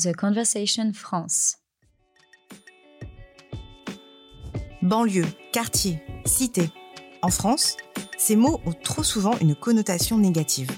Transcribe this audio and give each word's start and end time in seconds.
The 0.00 0.14
Conversation 0.14 0.92
France. 0.94 1.56
Banlieue, 4.80 5.26
quartier, 5.52 6.00
cité. 6.24 6.70
En 7.20 7.30
France, 7.30 7.76
ces 8.16 8.36
mots 8.36 8.60
ont 8.64 8.72
trop 8.72 9.02
souvent 9.02 9.36
une 9.40 9.56
connotation 9.56 10.16
négative. 10.16 10.70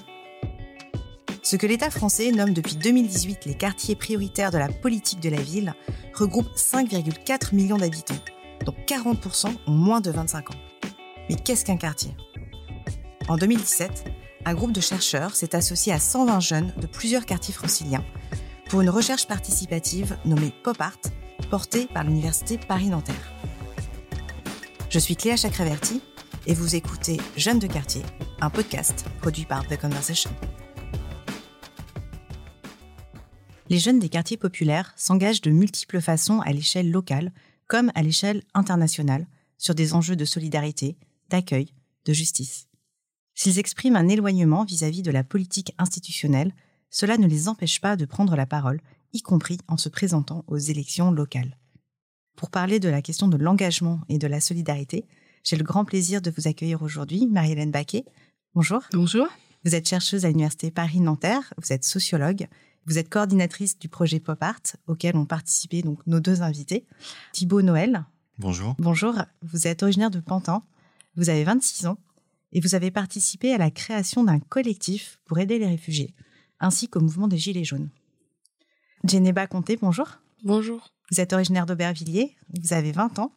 Ce 1.43 1.55
que 1.55 1.67
l'État 1.67 1.91
français 1.91 2.31
nomme 2.31 2.53
depuis 2.53 2.77
2018 2.77 3.45
les 3.45 3.53
quartiers 3.53 3.95
prioritaires 3.95 4.49
de 4.49 4.57
la 4.57 4.69
politique 4.69 5.19
de 5.19 5.29
la 5.29 5.39
ville 5.39 5.75
regroupe 6.15 6.49
5,4 6.55 7.53
millions 7.53 7.77
d'habitants, 7.77 8.15
dont 8.65 8.75
40% 8.87 9.53
ont 9.67 9.71
moins 9.71 10.01
de 10.01 10.09
25 10.09 10.49
ans. 10.49 10.59
Mais 11.29 11.35
qu'est-ce 11.35 11.63
qu'un 11.63 11.77
quartier? 11.77 12.17
En 13.29 13.37
2017, 13.37 14.03
un 14.45 14.53
groupe 14.55 14.71
de 14.71 14.81
chercheurs 14.81 15.35
s'est 15.35 15.55
associé 15.55 15.93
à 15.93 15.99
120 15.99 16.39
jeunes 16.39 16.73
de 16.77 16.87
plusieurs 16.87 17.27
quartiers 17.27 17.53
franciliens 17.53 18.03
pour 18.71 18.79
une 18.79 18.89
recherche 18.89 19.27
participative 19.27 20.17
nommée 20.23 20.53
Pop 20.63 20.79
Art, 20.79 21.01
portée 21.49 21.87
par 21.87 22.05
l'Université 22.05 22.57
Paris-Nanterre. 22.57 23.33
Je 24.89 24.97
suis 24.97 25.17
Cléa 25.17 25.35
Chakraverti 25.35 26.01
et 26.47 26.53
vous 26.53 26.73
écoutez 26.73 27.17
Jeunes 27.35 27.59
de 27.59 27.67
quartier, 27.67 28.01
un 28.39 28.49
podcast 28.49 29.03
produit 29.19 29.43
par 29.43 29.67
The 29.67 29.77
Conversation. 29.77 30.31
Les 33.67 33.77
jeunes 33.77 33.99
des 33.99 34.07
quartiers 34.07 34.37
populaires 34.37 34.93
s'engagent 34.95 35.41
de 35.41 35.51
multiples 35.51 35.99
façons 35.99 36.39
à 36.39 36.53
l'échelle 36.53 36.91
locale 36.91 37.33
comme 37.67 37.91
à 37.93 38.03
l'échelle 38.03 38.41
internationale 38.53 39.27
sur 39.57 39.75
des 39.75 39.93
enjeux 39.93 40.15
de 40.15 40.23
solidarité, 40.23 40.95
d'accueil, 41.29 41.73
de 42.05 42.13
justice. 42.13 42.69
S'ils 43.35 43.59
expriment 43.59 43.97
un 43.97 44.07
éloignement 44.07 44.63
vis-à-vis 44.63 45.01
de 45.01 45.11
la 45.11 45.25
politique 45.25 45.75
institutionnelle, 45.77 46.53
cela 46.91 47.17
ne 47.17 47.25
les 47.25 47.47
empêche 47.47 47.81
pas 47.81 47.95
de 47.95 48.05
prendre 48.05 48.35
la 48.35 48.45
parole, 48.45 48.81
y 49.13 49.21
compris 49.21 49.57
en 49.67 49.77
se 49.77 49.89
présentant 49.89 50.45
aux 50.47 50.57
élections 50.57 51.09
locales. 51.09 51.57
Pour 52.35 52.51
parler 52.51 52.79
de 52.79 52.89
la 52.89 53.01
question 53.01 53.27
de 53.27 53.37
l'engagement 53.37 54.01
et 54.09 54.17
de 54.17 54.27
la 54.27 54.39
solidarité, 54.39 55.05
j'ai 55.43 55.55
le 55.55 55.63
grand 55.63 55.85
plaisir 55.85 56.21
de 56.21 56.31
vous 56.31 56.47
accueillir 56.47 56.81
aujourd'hui, 56.83 57.27
Marie-Hélène 57.27 57.71
Baquet. 57.71 58.05
Bonjour. 58.53 58.81
Bonjour. 58.93 59.27
Vous 59.65 59.75
êtes 59.75 59.87
chercheuse 59.87 60.25
à 60.25 60.29
l'Université 60.29 60.71
Paris-Nanterre, 60.71 61.53
vous 61.57 61.73
êtes 61.73 61.83
sociologue, 61.83 62.47
vous 62.85 62.97
êtes 62.97 63.09
coordinatrice 63.09 63.77
du 63.77 63.89
projet 63.89 64.19
Pop 64.19 64.41
Art, 64.41 64.75
auquel 64.87 65.15
ont 65.15 65.25
participé 65.25 65.81
donc 65.81 66.05
nos 66.07 66.19
deux 66.19 66.41
invités. 66.41 66.85
Thibaut 67.31 67.61
Noël. 67.61 68.05
Bonjour. 68.39 68.75
Bonjour, 68.79 69.15
vous 69.43 69.67
êtes 69.67 69.83
originaire 69.83 70.09
de 70.09 70.19
Pantin, 70.19 70.63
vous 71.15 71.29
avez 71.29 71.43
26 71.43 71.85
ans 71.85 71.97
et 72.53 72.59
vous 72.59 72.75
avez 72.75 72.91
participé 72.91 73.53
à 73.53 73.57
la 73.57 73.69
création 73.69 74.23
d'un 74.23 74.39
collectif 74.39 75.19
pour 75.25 75.37
aider 75.37 75.59
les 75.59 75.67
réfugiés, 75.67 76.15
ainsi 76.61 76.87
qu'au 76.87 77.01
mouvement 77.01 77.27
des 77.27 77.37
Gilets 77.37 77.65
jaunes. 77.65 77.89
Geneba 79.03 79.47
Conté, 79.47 79.77
bonjour. 79.77 80.19
Bonjour. 80.43 80.93
Vous 81.11 81.19
êtes 81.19 81.33
originaire 81.33 81.65
d'Aubervilliers, 81.65 82.37
vous 82.53 82.73
avez 82.73 82.93
20 82.93 83.19
ans, 83.19 83.33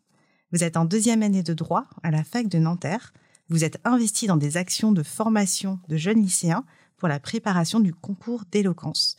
vous 0.52 0.62
êtes 0.62 0.76
en 0.76 0.84
deuxième 0.84 1.24
année 1.24 1.42
de 1.42 1.54
droit 1.54 1.86
à 2.04 2.12
la 2.12 2.22
fac 2.22 2.46
de 2.46 2.58
Nanterre, 2.58 3.12
vous 3.48 3.64
êtes 3.64 3.80
investi 3.84 4.28
dans 4.28 4.36
des 4.36 4.56
actions 4.56 4.92
de 4.92 5.02
formation 5.02 5.80
de 5.88 5.96
jeunes 5.96 6.22
lycéens 6.22 6.64
pour 6.96 7.08
la 7.08 7.18
préparation 7.18 7.80
du 7.80 7.92
concours 7.92 8.44
d'éloquence. 8.52 9.16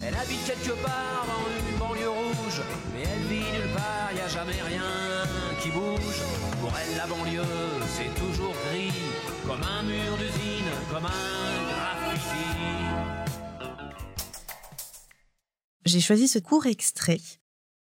Elle 0.00 0.14
habite 0.14 0.44
quelque 0.44 0.82
part 0.82 1.15
J'ai 15.86 16.00
choisi 16.00 16.26
ce 16.26 16.40
court 16.40 16.66
extrait, 16.66 17.20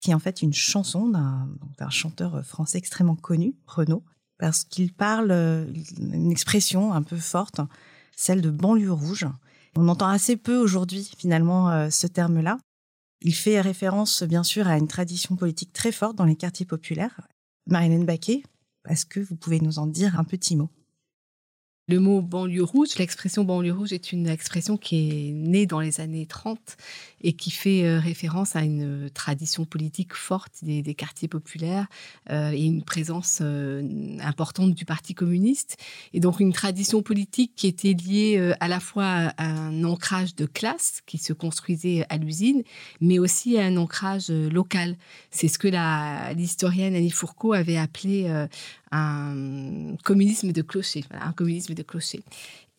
qui 0.02 0.12
est 0.12 0.14
en 0.14 0.20
fait 0.20 0.44
une 0.44 0.53
chanson 0.53 1.09
d'un 1.09 1.90
chanteur 1.90 2.46
français 2.46 2.78
extrêmement 2.78 3.16
connu, 3.16 3.56
Renaud, 3.66 4.03
parce 4.38 4.63
qu'il 4.63 4.94
parle 4.94 5.31
euh, 5.31 5.66
une 6.00 6.30
expression 6.30 6.94
un 6.94 7.02
peu 7.02 7.18
forte, 7.18 7.59
celle 8.16 8.41
de 8.41 8.52
banlieue 8.52 8.91
rouge. 8.91 9.25
On 9.75 9.88
entend 9.88 10.09
assez 10.09 10.38
peu 10.38 10.58
aujourd'hui 10.58 11.09
finalement 11.18 11.72
euh, 11.72 11.90
ce 11.90 12.06
terme-là. 12.06 12.59
Il 13.22 13.34
fait 13.34 13.59
référence 13.62 14.22
bien 14.22 14.44
sûr 14.44 14.68
à 14.68 14.78
une 14.78 14.88
tradition 14.88 15.35
politique 15.35 15.74
très 15.74 15.91
forte 15.91 16.16
dans 16.16 16.25
les 16.25 16.35
quartiers 16.35 16.68
populaires. 16.68 17.28
Marilène 17.66 18.06
Baquet, 18.06 18.44
est-ce 18.88 19.08
que 19.08 19.19
vous 19.19 19.35
pouvez 19.35 19.59
nous 19.59 19.79
en 19.79 19.88
dire 19.88 20.19
un 20.19 20.24
petit 20.24 20.56
mot? 20.56 20.69
Le 21.90 22.02
mot 22.02 22.22
banlieue 22.22 22.66
rouge, 22.66 22.98
l'expression 23.00 23.46
banlieue 23.46 23.72
rouge 23.72 23.94
est 23.94 24.12
une 24.12 24.28
expression 24.28 24.75
qui 24.75 25.30
est 25.30 25.31
née 25.31 25.66
dans 25.66 25.80
les 25.80 26.02
années 26.02 26.25
30 26.25 26.59
et 27.22 27.31
qui 27.31 27.50
fait 27.50 27.86
euh, 27.86 27.98
référence 27.98 28.58
à 28.58 28.64
une 28.64 29.09
tradition 29.09 29.64
politique 29.64 30.14
forte 30.14 30.52
des, 30.64 30.84
quartiers 30.96 31.30
populaires 31.30 31.88
euh, 32.30 32.52
et 32.52 32.66
une 32.66 32.84
présence 32.84 33.40
euh, 33.42 34.18
importante 34.20 34.74
du 34.74 34.84
Parti 34.84 35.14
communiste. 35.14 35.78
Et 36.14 36.20
donc 36.20 36.42
une 36.42 36.52
tradition 36.52 37.02
politique 37.02 37.53
qui 37.56 37.68
était 37.68 37.94
liée 37.94 38.36
euh, 38.38 38.53
à 38.59 38.68
la 38.68 38.81
fois 38.81 39.31
à 39.38 39.46
un 39.46 39.86
ancrage 39.86 40.36
de 40.36 40.46
classe 40.46 41.02
qui 41.06 41.18
se 41.18 41.31
construisait 41.31 42.06
à 42.09 42.18
l'usine, 42.18 42.64
mais 43.00 43.18
aussi 43.18 43.58
à 43.58 43.64
un 43.64 43.78
ancrage 43.78 44.30
euh, 44.30 44.50
local. 44.50 44.97
C'est 45.31 45.47
ce 45.47 45.58
que 45.58 45.70
l'historienne 46.36 46.96
Annie 46.96 47.12
Fourcault 47.12 47.53
avait 47.53 47.78
appelé 47.78 48.26
euh, 48.28 48.46
un 48.92 49.96
communisme 50.03 50.52
de 50.52 50.62
clocher, 50.62 51.03
voilà, 51.09 51.28
un 51.28 51.34
communisme 51.34 51.74
de 51.74 51.84
clocher. 51.84 52.24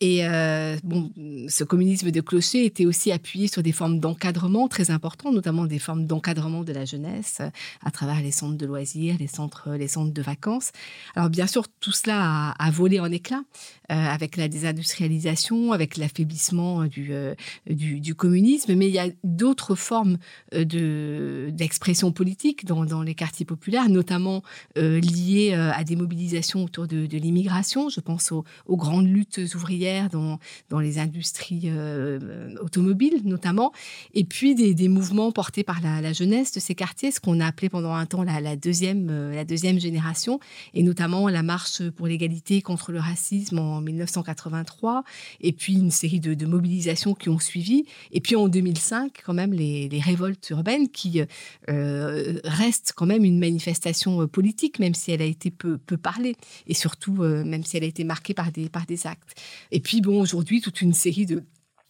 Et 0.01 0.25
euh, 0.25 0.77
bon, 0.83 1.11
ce 1.49 1.65
communisme 1.65 2.09
de 2.11 2.21
clocher 2.21 2.63
était 2.63 2.85
aussi 2.85 3.11
appuyé 3.11 3.47
sur 3.47 3.61
des 3.61 3.73
formes 3.73 3.99
d'encadrement 3.99 4.69
très 4.69 4.91
importantes, 4.91 5.33
notamment 5.33 5.65
des 5.65 5.79
formes 5.79 6.05
d'encadrement 6.05 6.63
de 6.63 6.71
la 6.71 6.85
jeunesse 6.85 7.39
euh, 7.41 7.49
à 7.83 7.91
travers 7.91 8.21
les 8.21 8.31
centres 8.31 8.55
de 8.55 8.65
loisirs, 8.65 9.17
les 9.19 9.27
centres, 9.27 9.71
les 9.71 9.89
centres 9.89 10.13
de 10.13 10.21
vacances. 10.21 10.71
Alors 11.15 11.29
bien 11.29 11.47
sûr, 11.47 11.65
tout 11.81 11.91
cela 11.91 12.51
a, 12.57 12.71
volé 12.71 13.01
en 13.01 13.11
éclats 13.11 13.43
euh, 13.91 13.95
avec 13.95 14.37
la 14.37 14.47
désindustrialisation, 14.47 15.73
avec 15.73 15.97
l'affaiblissement 15.97 16.85
du, 16.85 17.11
euh, 17.11 17.35
du, 17.69 18.15
communisme, 18.15 18.75
mais 18.75 18.87
il 18.87 18.93
y 18.93 18.99
a 18.99 19.09
d'autres 19.23 19.75
formes 19.75 20.17
euh, 20.53 20.63
de 20.63 21.49
d'expression 21.51 22.11
politique 22.11 22.65
dans, 22.65 23.01
les 23.01 23.15
quartiers 23.15 23.45
populaires, 23.45 23.89
notamment 23.89 24.43
euh, 24.77 24.99
liées 24.99 25.51
euh, 25.53 25.71
à 25.73 25.83
des 25.83 25.95
mobilisations 25.95 26.63
autour 26.63 26.87
de, 26.87 27.07
l'immigration. 27.17 27.89
Je 27.89 27.99
pense 27.99 28.31
aux 28.31 28.77
grandes 28.77 29.07
luttes 29.07 29.41
ouvrières 29.55 29.88
dans, 30.11 30.79
les 30.79 30.99
industries 30.99 31.63
euh, 31.65 32.55
automobiles 32.61 33.21
notamment, 33.25 33.71
et 34.13 34.23
puis 34.23 34.55
des, 34.55 34.87
mouvements 34.87 35.31
portés 35.31 35.63
par 35.63 35.81
la, 35.81 36.13
jeunesse 36.13 36.51
de 36.53 36.59
ces 36.59 36.75
quartiers, 36.75 37.11
ce 37.11 37.19
qu'on 37.19 37.39
a 37.39 37.45
appelé 37.45 37.69
pendant 37.69 37.93
un 37.93 38.05
temps 38.05 38.23
la, 38.23 38.55
deuxième 38.55 39.09
euh, 39.09 39.35
la 39.35 39.45
deuxième 39.45 39.79
génération, 39.79 40.39
et 40.73 40.83
notamment 40.83 41.27
la 41.27 41.43
marche 41.43 41.87
pour 41.89 42.07
l'égalité 42.07 42.61
contre 42.61 42.91
le 42.91 42.99
racisme 42.99 43.59
en 43.59 43.81
1983, 43.81 45.03
et 45.41 45.53
puis 45.53 45.73
une 45.73 45.91
série 45.91 46.19
de, 46.19 46.45
mobilisations 46.45 47.13
qui 47.13 47.29
ont 47.29 47.39
suivi, 47.39 47.85
et 48.11 48.21
puis 48.21 48.35
en 48.35 48.47
2005 48.47 49.21
quand 49.25 49.33
même 49.33 49.53
les, 49.53 49.89
révoltes 49.99 50.49
urbaines 50.49 50.89
qui 50.89 51.21
euh, 51.69 52.39
restent 52.43 52.93
quand 52.95 53.05
même 53.05 53.25
une 53.25 53.39
manifestation 53.39 54.21
euh, 54.21 54.27
politique, 54.27 54.79
même 54.79 54.93
si 54.93 55.11
elle 55.11 55.21
a 55.21 55.25
été 55.25 55.51
peu, 55.51 55.77
peu 55.77 55.97
parlée, 55.97 56.35
et 56.67 56.73
surtout 56.73 57.23
euh, 57.23 57.43
même 57.43 57.63
si 57.63 57.77
elle 57.77 57.83
a 57.83 57.87
été 57.87 58.03
marquée 58.03 58.33
par 58.33 58.51
des, 58.51 58.69
par 58.69 58.85
des 58.85 59.07
actes. 59.07 59.39
Puis 59.79 60.01
bon, 60.01 60.19
aujourd'hui, 60.19 60.61
toute 60.61 60.81
une 60.81 60.93
série 60.93 61.25
de 61.25 61.43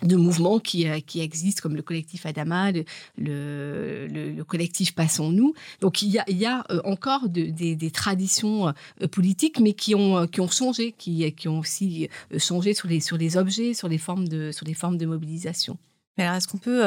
de 0.04 0.16
mouvements 0.16 0.60
qui, 0.60 0.88
euh, 0.88 1.00
qui 1.02 1.20
existent 1.20 1.62
comme 1.62 1.76
le 1.76 1.82
collectif 1.82 2.26
Adama, 2.26 2.72
le, 2.72 2.86
le, 3.18 4.08
le, 4.08 4.32
le 4.32 4.44
collectif 4.46 4.96
Passons-nous. 4.96 5.54
Donc 5.82 6.02
il 6.02 6.10
y 6.10 6.20
a, 6.20 6.24
il 6.30 6.38
y 6.38 6.46
a 6.46 6.64
euh, 6.72 6.80
encore 6.86 7.28
de, 7.28 7.48
des, 7.50 7.76
des 7.76 7.92
traditions 7.92 8.70
euh, 8.70 9.08
politiques, 9.12 9.60
mais 9.60 9.74
qui 9.74 9.96
ont, 9.96 10.26
qui 10.28 10.40
ont 10.40 10.48
changé, 10.48 10.94
qui, 10.98 11.30
qui 11.34 11.48
ont 11.50 11.60
aussi 11.60 12.08
changé 12.38 12.74
sur 12.74 12.88
les, 12.88 13.02
sur 13.02 13.18
les 13.18 13.36
objets, 13.36 13.74
sur 13.74 13.90
les 13.90 13.98
formes 13.98 14.28
de, 14.28 14.52
sur 14.54 14.66
les 14.66 14.74
formes 14.74 14.98
de 14.98 15.06
mobilisation. 15.06 15.78
Alors, 16.18 16.36
est-ce 16.36 16.48
qu'on 16.48 16.58
peut 16.58 16.84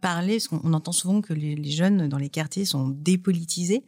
parler, 0.00 0.34
parce 0.34 0.48
qu'on 0.48 0.60
on 0.64 0.72
entend 0.72 0.92
souvent 0.92 1.20
que 1.20 1.34
les 1.34 1.70
jeunes 1.70 2.08
dans 2.08 2.18
les 2.18 2.30
quartiers 2.30 2.64
sont 2.64 2.88
dépolitisés, 2.88 3.84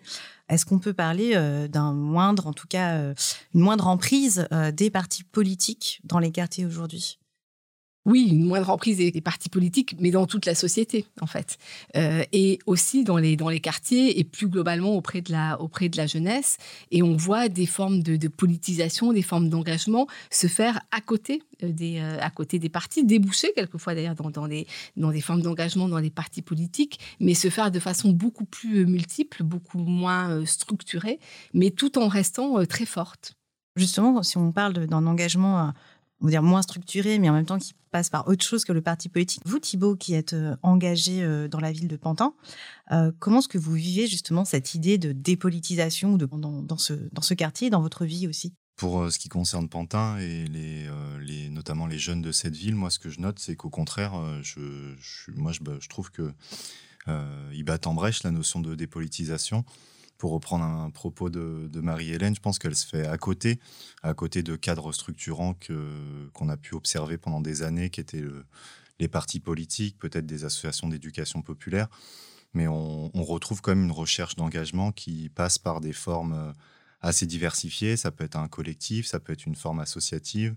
est-ce 0.49 0.67
qu'on 0.67 0.79
peut 0.79 0.93
parler 0.93 1.33
euh, 1.35 1.69
d'un 1.69 1.93
moindre, 1.93 2.47
en 2.47 2.53
tout 2.53 2.67
cas, 2.69 2.97
euh, 2.97 3.15
une 3.55 3.61
moindre 3.61 3.87
emprise 3.87 4.47
euh, 4.53 4.71
des 4.71 4.91
partis 4.91 5.25
politiques 5.25 6.01
dans 6.05 6.19
les 6.19 6.31
quartiers 6.31 6.67
aujourd'hui? 6.67 7.19
Oui, 8.05 8.31
une 8.33 8.45
moindre 8.45 8.71
emprise 8.71 8.97
des, 8.97 9.13
des 9.13 9.21
partis 9.21 9.49
politiques, 9.49 9.95
mais 10.01 10.11
dans 10.11 10.27
toute 10.27 10.45
la 10.45 10.57
société, 10.57 11.07
en 11.21 11.27
fait. 11.27 11.57
Euh, 11.97 12.25
et 12.33 12.59
aussi 12.67 13.05
dans 13.05 13.17
les, 13.17 13.37
quartiers 13.61 14.19
et 14.19 14.25
plus 14.25 14.49
globalement 14.49 14.97
auprès 14.97 15.21
de, 15.21 15.31
la, 15.31 16.07
jeunesse. 16.07 16.57
Et 16.91 17.03
on 17.03 17.17
voit 17.17 17.49
des 17.49 17.67
formes 17.67 18.03
de, 18.03 18.29
politisation, 18.29 19.13
des 19.13 19.23
formes 19.23 19.49
d'engagement 19.49 20.09
se 20.31 20.49
faire 20.49 20.81
à 20.91 21.01
côté 21.01 21.45
euh, 21.63 21.71
des, 21.71 22.01
euh, 22.01 22.59
des 22.59 22.69
partis, 22.69 23.05
déboucher 23.05 23.53
quelquefois 23.55 23.95
d'ailleurs 23.95 24.17
dans, 24.17 24.49
des 24.49 24.67
formes 25.21 25.43
d'engagement 25.43 25.89
dans 25.89 25.99
les 25.99 26.11
partis 26.11 26.43
politiques, 26.43 26.99
mais 27.21 27.35
se 27.35 27.51
faire 27.51 27.71
de 27.71 27.79
façon 27.79 28.11
beaucoup 28.11 28.47
plus 28.47 28.85
multiple, 28.85 29.45
beaucoup 29.45 29.79
moins 29.79 30.45
structurée, 30.45 31.21
mais 31.55 31.71
tout 31.71 31.99
en 31.99 32.09
restant 32.09 32.65
très 32.67 32.87
forte. 32.87 33.35
Justement, 33.77 34.23
si 34.23 34.37
on 34.37 34.53
parle 34.53 34.87
d'un 34.87 35.07
engagement 35.07 35.73
on 36.23 36.27
va 36.27 36.31
dire 36.31 36.43
moins 36.43 36.63
structuré, 36.63 37.19
mais 37.19 37.29
en 37.29 37.33
même 37.35 37.47
temps 37.47 37.59
qui 37.59 37.75
passe 37.91 38.09
par 38.09 38.27
autre 38.29 38.45
chose 38.45 38.65
que 38.65 38.73
le 38.73 38.81
parti 38.81 39.09
politique. 39.09 39.43
Vous, 39.45 39.59
Thibault, 39.59 39.97
qui 39.97 40.15
êtes 40.15 40.33
euh, 40.33 40.57
engagé 40.63 41.23
euh, 41.23 41.49
dans 41.49 41.61
la 41.61 41.73
ville 41.73 41.89
de 41.89 41.97
Pantin, 41.97 42.35
euh, 42.93 43.13
comment 43.19 43.41
est-ce 43.41 43.49
que 43.49 43.59
vous 43.59 43.75
vivez 43.75 44.07
justement 44.07 44.45
cette 44.45 44.75
idée 44.75 44.99
de 44.99 45.13
dépolitisation 45.13 46.17
dans, 46.17 46.79
ce, 46.79 47.35
quartier, 47.35 47.71
dans 47.71 47.83
votre 47.83 48.05
vie 48.05 48.29
aussi? 48.29 48.55
Pour 48.77 49.11
ce 49.13 49.19
qui 49.19 49.29
concerne 49.29 49.69
Pantin 49.69 50.19
et 50.19 50.49
notamment 51.51 51.87
les 51.87 51.99
jeunes 51.99 52.23
de 52.23 52.33
cette 52.33 52.57
ville, 52.57 52.75
moi, 52.75 52.91
ce 52.91 52.99
que 52.99 53.11
je 53.11 53.21
note, 53.21 53.39
c'est 53.39 53.55
qu'au 53.55 53.69
contraire, 53.69 54.13
je, 54.43 54.97
moi, 55.37 55.53
je, 55.53 55.89
trouve 55.89 56.11
que 56.11 56.33
ils 57.53 57.63
battent 57.65 57.87
en 57.87 57.95
brèche 57.95 58.23
la 58.23 58.31
notion 58.31 58.61
de 58.61 58.75
dépolitisation 58.75 59.65
pour 60.23 60.31
reprendre 60.31 60.65
un 60.65 60.89
propos 60.91 61.31
de, 61.31 61.81
Marie-Hélène, 61.81 62.37
je 62.37 62.41
pense 62.41 62.61
qu'elle 62.61 62.77
se 62.77 62.87
fait 62.87 63.09
à 63.09 63.19
côté, 63.19 63.59
à 64.05 64.15
côté 64.15 64.45
de 64.45 64.55
cadres 64.55 64.93
structurants 64.93 65.57
qu'on 66.33 66.49
a 66.49 66.57
pu 66.57 66.77
observer 66.77 67.19
pendant 67.19 67.41
des 67.41 67.65
années, 67.65 67.91
qui 67.91 68.01
étaient 68.01 68.23
les 69.01 69.09
partis 69.09 69.41
politiques, 69.41 69.99
peut-être 69.99 70.25
des 70.25 70.45
associations 70.45 70.87
d'éducation 70.87 71.43
populaire. 71.43 71.89
Mais 72.55 72.69
on, 72.69 73.11
retrouve 73.25 73.63
quand 73.63 73.73
même 73.73 73.83
une 73.83 73.91
recherche 73.91 74.37
d'engagement 74.37 74.93
qui 74.93 75.29
passe 75.29 75.59
par 75.59 75.81
des 75.81 75.93
formes 75.93 76.35
euh, 76.35 76.53
assez 77.01 77.27
diversifiées. 77.27 77.97
Ça 77.97 78.13
peut 78.13 78.23
être 78.23 78.37
un 78.37 78.47
collectif, 78.47 79.09
ça 79.09 79.19
peut 79.19 79.33
être 79.33 79.47
une 79.47 79.57
forme 79.57 79.81
associative, 79.81 80.55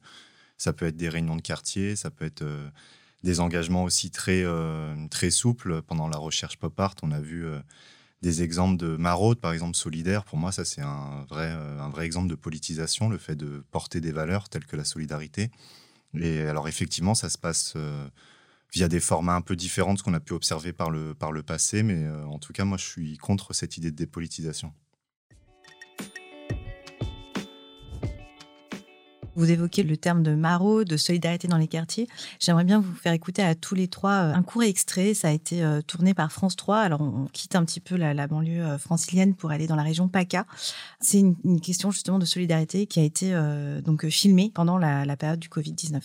ça 0.59 0.73
peut 0.73 0.85
être 0.85 0.97
des 0.97 1.09
réunions 1.09 1.37
de 1.37 1.41
quartier, 1.41 1.95
ça 1.95 2.11
peut 2.11 2.25
être 2.25 2.43
euh, 2.43 2.69
des 3.23 3.39
engagements 3.39 3.83
aussi 3.83 4.11
très, 4.11 4.43
euh, 4.43 4.93
très 5.09 5.31
souples. 5.31 5.81
Pendant 5.81 6.07
la 6.07 6.17
recherche 6.17 6.57
pop 6.57 6.79
art, 6.79 6.93
on 7.01 7.09
a 7.09 7.19
vu 7.19 7.47
des 8.25 8.41
exemples 8.41 8.77
de 8.77 8.97
maraude, 8.97 9.39
par 9.39 9.53
exemple 9.53 9.77
solidaire. 9.77 10.25
Pour 10.25 10.39
moi, 10.39 10.51
ça 10.51 10.65
c'est 10.65 10.81
un 10.81 11.25
vrai, 11.29 11.47
euh, 11.51 11.79
un 11.79 11.89
vrai 11.89 12.07
exemple 12.07 12.27
de 12.27 12.33
politisation, 12.33 13.07
le 13.07 13.19
fait 13.19 13.35
de 13.35 13.63
porter 13.69 14.01
des 14.01 14.11
valeurs 14.11 14.49
telles 14.49 14.65
que 14.65 14.75
la 14.75 14.83
solidarité. 14.83 15.51
Et 16.15 16.41
alors 16.41 16.67
effectivement, 16.67 17.13
ça 17.13 17.29
se 17.29 17.37
passe 17.37 17.73
euh, 17.75 18.07
via 18.73 18.87
des 18.87 18.99
formats 18.99 19.35
un 19.35 19.41
peu 19.41 19.55
différents 19.55 19.93
de 19.93 19.99
ce 19.99 20.03
qu'on 20.03 20.15
a 20.15 20.19
pu 20.19 20.33
observer 20.33 20.73
par 20.73 20.89
le, 20.89 21.13
par 21.13 21.31
le 21.31 21.43
passé, 21.43 21.83
mais 21.83 22.03
euh, 22.03 22.25
en 22.25 22.39
tout 22.39 22.51
cas, 22.51 22.65
moi 22.65 22.79
je 22.79 22.85
suis 22.85 23.17
contre 23.17 23.53
cette 23.53 23.77
idée 23.77 23.91
de 23.91 23.95
dépolitisation. 23.95 24.73
Vous 29.35 29.51
évoquez 29.51 29.83
le 29.83 29.97
terme 29.97 30.23
de 30.23 30.33
maraude, 30.33 30.87
de 30.87 30.97
solidarité 30.97 31.47
dans 31.47 31.57
les 31.57 31.67
quartiers. 31.67 32.07
J'aimerais 32.39 32.63
bien 32.63 32.79
vous 32.79 32.93
faire 32.93 33.11
écouter 33.11 33.43
à 33.43 33.53
tous 33.53 33.75
les 33.75 33.87
trois 33.87 34.11
euh, 34.11 34.33
un 34.33 34.43
court 34.43 34.63
extrait. 34.63 35.13
Ça 35.13 35.27
a 35.27 35.31
été 35.31 35.63
euh, 35.63 35.81
tourné 35.81 36.13
par 36.13 36.31
France 36.31 36.55
3. 36.55 36.77
Alors, 36.77 37.01
on 37.01 37.27
quitte 37.33 37.55
un 37.55 37.65
petit 37.65 37.81
peu 37.81 37.97
la, 37.97 38.27
banlieue 38.27 38.63
euh, 38.63 38.77
francilienne 38.77 39.35
pour 39.35 39.51
aller 39.51 39.67
dans 39.67 39.75
la 39.75 39.83
région 39.83 40.07
PACA. 40.07 40.45
C'est 41.01 41.19
une, 41.19 41.35
question 41.61 41.91
justement 41.91 42.19
de 42.19 42.25
solidarité 42.25 42.85
qui 42.85 42.99
a 42.99 43.03
été 43.03 43.33
donc 43.83 44.07
filmée 44.07 44.51
pendant 44.53 44.77
la, 44.77 45.05
la 45.05 45.17
période 45.17 45.39
du 45.39 45.47
Covid-19. 45.47 46.01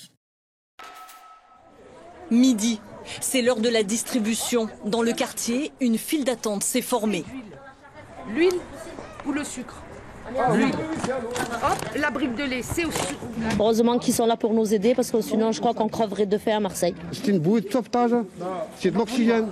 Midi, 2.30 2.80
c'est 3.20 3.42
l'heure 3.42 3.60
de 3.60 3.68
la 3.68 3.82
distribution. 3.82 4.68
Dans 4.86 5.02
le 5.02 5.12
quartier, 5.12 5.72
une 5.80 5.98
file 5.98 6.24
d'attente 6.24 6.62
s'est 6.62 6.82
formée. 6.82 7.24
L'huile 8.28 8.58
ou 9.26 9.32
le 9.32 9.44
sucre? 9.44 9.82
Hop, 10.38 11.78
la 11.96 12.10
brique 12.10 12.34
de 12.34 12.44
lait, 12.44 12.62
c'est 12.62 12.84
aussi. 12.84 13.14
Heureusement 13.58 13.98
qu'ils 13.98 14.14
sont 14.14 14.26
là 14.26 14.36
pour 14.36 14.52
nous 14.54 14.72
aider 14.72 14.94
parce 14.94 15.10
que 15.10 15.20
sinon 15.20 15.52
je 15.52 15.60
crois 15.60 15.74
qu'on 15.74 15.88
creverait 15.88 16.26
de 16.26 16.38
faim 16.38 16.56
à 16.56 16.60
Marseille. 16.60 16.94
C'est 17.12 17.28
une 17.28 17.38
bouée 17.38 17.60
de 17.60 17.70
sauvetage, 17.70 18.12
c'est 18.78 18.90
de 18.90 18.98
l'oxygène. 18.98 19.48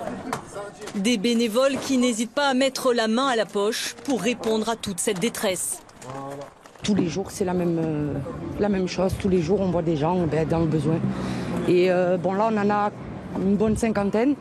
Des 0.95 1.17
bénévoles 1.17 1.77
qui 1.79 1.99
n'hésitent 1.99 2.35
pas 2.35 2.49
à 2.49 2.55
mettre 2.55 2.93
la 2.93 3.09
main 3.09 3.29
à 3.29 3.37
la 3.37 3.47
poche 3.47 3.95
pour 4.05 4.23
répondre 4.23 4.69
à 4.69 4.77
toute 4.77 5.01
cette 5.01 5.21
détresse. 5.21 5.81
Tous 6.83 6.95
les 6.95 7.09
jours, 7.09 7.31
c'est 7.31 7.45
la 7.45 7.55
même, 7.55 7.79
euh, 7.83 8.15
la 8.61 8.69
même 8.69 8.87
chose. 8.87 9.13
Tous 9.19 9.29
les 9.29 9.43
jours, 9.43 9.61
on 9.61 9.71
voit 9.71 9.83
des 9.83 9.97
gens 9.97 10.27
ben, 10.27 10.47
dans 10.47 10.61
le 10.61 10.67
besoin. 10.67 10.99
Et 11.67 11.91
euh, 11.91 12.17
bon, 12.17 12.33
là, 12.33 12.51
on 12.53 12.57
en 12.57 12.71
a 12.71 12.91
une 13.37 13.57
bonne 13.57 13.77
cinquantaine 13.77 14.37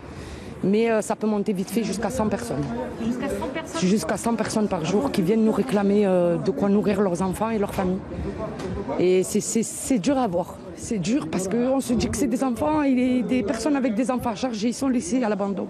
mais 0.63 0.89
euh, 0.89 1.01
ça 1.01 1.15
peut 1.15 1.27
monter 1.27 1.53
vite 1.53 1.69
fait 1.69 1.83
jusqu'à 1.83 2.09
100 2.09 2.29
personnes. 2.29 2.63
Jusqu'à 3.03 3.29
100 3.29 3.47
personnes 3.53 3.81
Jusqu'à 3.81 4.17
100 4.17 4.35
personnes 4.35 4.67
par 4.67 4.85
jour 4.85 5.11
qui 5.11 5.21
viennent 5.21 5.43
nous 5.43 5.51
réclamer 5.51 6.05
euh, 6.05 6.37
de 6.37 6.51
quoi 6.51 6.69
nourrir 6.69 7.01
leurs 7.01 7.21
enfants 7.21 7.49
et 7.49 7.57
leurs 7.57 7.73
familles. 7.73 7.99
Et 8.99 9.23
c'est 9.23 9.99
dur 9.99 10.17
à 10.17 10.27
voir. 10.27 10.57
C'est 10.75 10.99
dur 10.99 11.27
parce 11.29 11.47
qu'on 11.47 11.81
se 11.81 11.93
dit 11.93 12.07
que 12.07 12.17
c'est 12.17 12.27
des 12.27 12.43
enfants 12.43 12.83
et 12.83 13.23
des 13.23 13.43
personnes 13.43 13.75
avec 13.75 13.95
des 13.95 14.11
enfants 14.11 14.35
chargés, 14.35 14.69
ils 14.69 14.73
sont 14.73 14.87
laissés 14.87 15.23
à 15.23 15.29
l'abandon. 15.29 15.67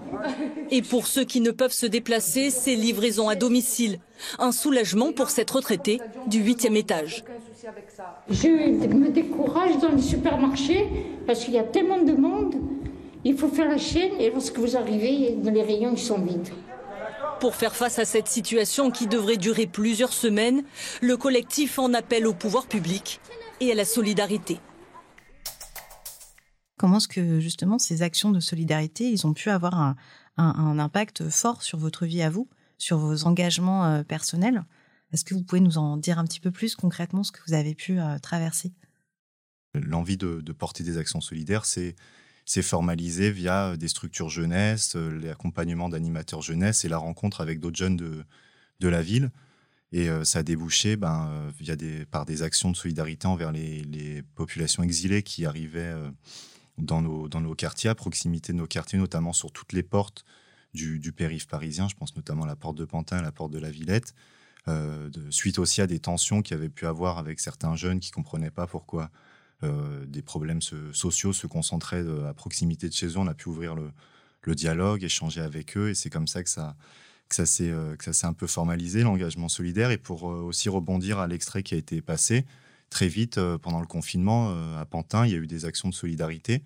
Et 0.70 0.82
pour 0.82 1.06
ceux 1.06 1.24
qui 1.24 1.40
ne 1.40 1.50
peuvent 1.50 1.72
se 1.72 1.86
déplacer, 1.86 2.50
c'est 2.50 2.74
livraison 2.74 3.28
à 3.28 3.34
domicile. 3.34 3.98
Un 4.38 4.52
soulagement 4.52 5.12
pour 5.12 5.30
cette 5.30 5.50
retraitée 5.50 6.00
du 6.26 6.42
8e 6.42 6.76
étage. 6.76 7.24
Je 8.30 8.48
me 8.48 9.08
décourage 9.08 9.78
dans 9.78 9.90
les 9.90 10.02
supermarchés 10.02 10.86
parce 11.26 11.44
qu'il 11.44 11.54
y 11.54 11.58
a 11.58 11.64
tellement 11.64 12.02
de 12.02 12.12
monde 12.12 12.54
il 13.24 13.36
faut 13.36 13.48
faire 13.48 13.68
la 13.68 13.78
chaîne 13.78 14.12
et 14.20 14.30
lorsque 14.30 14.58
vous 14.58 14.76
arrivez, 14.76 15.36
dans 15.36 15.50
les 15.50 15.62
rayons, 15.62 15.92
ils 15.92 15.98
sont 15.98 16.20
vides. 16.20 16.48
Pour 17.40 17.54
faire 17.54 17.76
face 17.76 17.98
à 17.98 18.04
cette 18.04 18.28
situation 18.28 18.90
qui 18.90 19.06
devrait 19.06 19.36
durer 19.36 19.66
plusieurs 19.66 20.12
semaines, 20.12 20.64
le 21.00 21.16
collectif 21.16 21.78
en 21.78 21.94
appelle 21.94 22.26
au 22.26 22.34
pouvoir 22.34 22.66
public 22.66 23.20
et 23.60 23.70
à 23.72 23.74
la 23.74 23.84
solidarité. 23.84 24.58
Comment 26.78 26.98
est-ce 26.98 27.08
que 27.08 27.40
justement 27.40 27.78
ces 27.78 28.02
actions 28.02 28.30
de 28.30 28.40
solidarité, 28.40 29.10
ils 29.10 29.26
ont 29.26 29.34
pu 29.34 29.50
avoir 29.50 29.74
un, 29.74 29.96
impact 30.36 31.28
fort 31.28 31.62
sur 31.62 31.78
votre 31.78 32.06
vie 32.06 32.22
à 32.22 32.30
vous, 32.30 32.48
sur 32.78 32.98
vos 32.98 33.24
engagements 33.24 33.84
euh, 33.84 34.02
personnels? 34.04 34.64
Est-ce 35.12 35.24
que 35.24 35.34
vous 35.34 35.42
pouvez 35.42 35.60
nous 35.60 35.78
en 35.78 35.96
dire 35.96 36.18
un 36.18 36.24
petit 36.24 36.38
peu 36.38 36.52
plus 36.52 36.76
concrètement 36.76 37.24
ce 37.24 37.32
que 37.32 37.40
vous 37.46 37.54
avez 37.54 37.74
pu 37.74 37.98
euh, 37.98 38.18
traverser? 38.18 38.72
L'envie 39.74 40.16
de, 40.16 40.40
porter 40.52 40.84
des 40.84 40.98
actions 40.98 41.20
solidaires, 41.20 41.64
c'est 41.64 41.96
c'est 42.48 42.62
formalisé 42.62 43.30
via 43.30 43.68
euh, 43.68 43.76
des 43.76 43.88
structures 43.88 44.30
jeunesse, 44.30 44.96
euh, 44.96 45.20
l'accompagnement 45.20 45.90
d'animateurs 45.90 46.40
jeunesse 46.40 46.82
et 46.86 46.88
la 46.88 46.96
rencontre 46.96 47.42
avec 47.42 47.60
d'autres 47.60 47.76
jeunes 47.76 47.98
de, 47.98 48.24
de 48.80 48.88
la 48.88 49.02
ville. 49.02 49.30
Et 49.92 50.08
euh, 50.08 50.24
ça 50.24 50.38
a 50.38 50.42
débouché 50.42 50.96
ben, 50.96 51.52
via 51.58 51.76
des, 51.76 52.06
par 52.06 52.24
des 52.24 52.42
actions 52.42 52.70
de 52.70 52.76
solidarité 52.76 53.26
envers 53.26 53.52
les, 53.52 53.84
les 53.84 54.22
populations 54.22 54.82
exilées 54.82 55.22
qui 55.22 55.44
arrivaient 55.44 55.94
dans, 56.78 57.02
nos, 57.02 57.28
dans 57.28 57.42
nos 57.42 57.54
quartiers, 57.54 57.90
à 57.90 57.94
proximité 57.94 58.54
de 58.54 58.58
nos 58.58 58.66
quartiers, 58.66 58.98
notamment 58.98 59.34
sur 59.34 59.52
toutes 59.52 59.74
les 59.74 59.82
portes 59.82 60.24
du, 60.72 60.98
du 60.98 61.12
périph' 61.12 61.48
parisien. 61.48 61.86
Je 61.86 61.96
pense 61.96 62.16
notamment 62.16 62.44
à 62.44 62.46
la 62.46 62.56
porte 62.56 62.78
de 62.78 62.86
Pantin, 62.86 63.18
à 63.18 63.22
la 63.22 63.32
porte 63.32 63.52
de 63.52 63.58
la 63.58 63.70
Villette. 63.70 64.14
suite 65.28 65.58
aussi 65.58 65.82
à 65.82 65.86
des 65.86 65.98
tensions 65.98 66.40
qu'il 66.40 66.56
y 66.56 66.58
avait 66.58 66.70
pu 66.70 66.86
avoir 66.86 67.18
avec 67.18 67.40
certains 67.40 67.76
jeunes 67.76 68.00
qui 68.00 68.10
ne 68.10 68.14
comprenaient 68.14 68.50
pas 68.50 68.66
pourquoi 68.66 69.10
des 69.62 70.22
problèmes 70.22 70.60
sociaux 70.92 71.32
se 71.32 71.46
concentraient 71.46 72.02
euh, 72.02 72.28
à 72.28 72.34
proximité 72.34 72.88
de 72.88 72.94
chez 72.94 73.06
eux. 73.06 73.18
On 73.18 73.26
a 73.26 73.34
pu 73.34 73.48
ouvrir 73.48 73.74
le, 73.74 73.90
dialogue, 74.54 75.04
échanger 75.04 75.42
avec 75.42 75.76
eux, 75.76 75.90
et 75.90 75.94
c'est 75.94 76.08
comme 76.08 76.26
ça 76.26 76.42
que 76.42 76.48
ça, 76.48 76.74
ça 77.28 77.44
s'est 77.44 77.68
euh, 77.70 77.96
un 78.22 78.32
peu 78.32 78.46
formalisé, 78.46 79.02
l'engagement 79.02 79.50
solidaire. 79.50 79.90
Et 79.90 79.98
pour 79.98 80.22
aussi 80.22 80.70
rebondir 80.70 81.18
à 81.18 81.26
l'extrait 81.26 81.62
qui 81.62 81.74
a 81.74 81.76
été 81.76 82.00
passé, 82.00 82.46
très 82.88 83.08
vite, 83.08 83.38
pendant 83.58 83.80
le 83.80 83.86
confinement, 83.86 84.56
à 84.78 84.86
Pantin, 84.86 85.26
il 85.26 85.32
y 85.32 85.34
a 85.34 85.38
eu 85.38 85.46
des 85.46 85.66
actions 85.66 85.90
de 85.90 85.94
solidarité. 85.94 86.62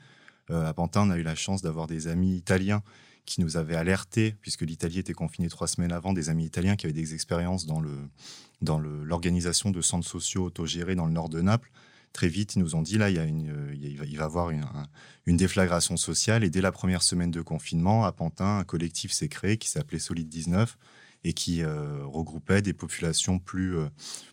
à 0.49 0.73
Pantin, 0.73 1.09
on 1.09 1.11
a 1.11 1.17
eu 1.17 1.25
la 1.25 1.35
chance 1.35 1.61
d'avoir 1.61 1.89
des 1.89 2.07
amis 2.07 2.37
italiens 2.37 2.85
qui 3.27 3.41
nous 3.41 3.57
avaient 3.57 3.75
alertés, 3.75 4.37
puisque 4.41 4.61
l'Italie 4.61 5.01
était 5.01 5.15
confinée 5.15 5.49
trois 5.49 5.67
semaines 5.67 5.91
avant, 5.91 6.13
des 6.13 6.29
amis 6.29 6.45
italiens 6.45 6.77
qui 6.77 6.87
avaient 6.87 6.93
des 6.93 7.15
expériences 7.15 7.67
dans 7.67 8.79
l'organisation 8.79 9.73
de 9.73 9.81
centres 9.81 10.07
sociaux 10.07 10.45
autogérés 10.45 10.95
dans 10.95 11.07
le 11.07 11.13
nord 11.13 11.29
de 11.29 11.41
Naples 11.41 11.73
très 12.13 12.29
vite, 12.29 12.55
ils 12.55 12.61
nous 12.61 12.75
ont 12.75 12.83
dit 12.83 12.99
là, 12.99 13.11
il, 13.11 13.19
euh, 13.19 13.97
va, 13.99 14.05
y 14.05 14.19
avoir 14.19 14.51
une, 14.51 15.37
déflagration 15.37 15.97
sociale. 15.97 16.45
Et 16.45 16.51
dès 16.51 16.61
la 16.61 16.73
première 16.73 17.03
semaine 17.03 17.31
de 17.31 17.41
confinement, 17.41 18.05
à 18.05 18.13
Pantin, 18.13 18.59
un 18.59 18.65
collectif 18.65 19.13
s'est 19.13 19.29
créé 19.29 19.57
qui 19.57 19.69
s'appelait 19.69 19.99
Solide 19.99 20.29
19 20.29 20.77
et 21.25 21.33
qui 21.33 21.63
euh, 21.63 22.05
regroupait 22.05 22.63
des 22.63 22.73
populations 22.73 23.39
plus, 23.39 23.77
euh, 23.77 23.87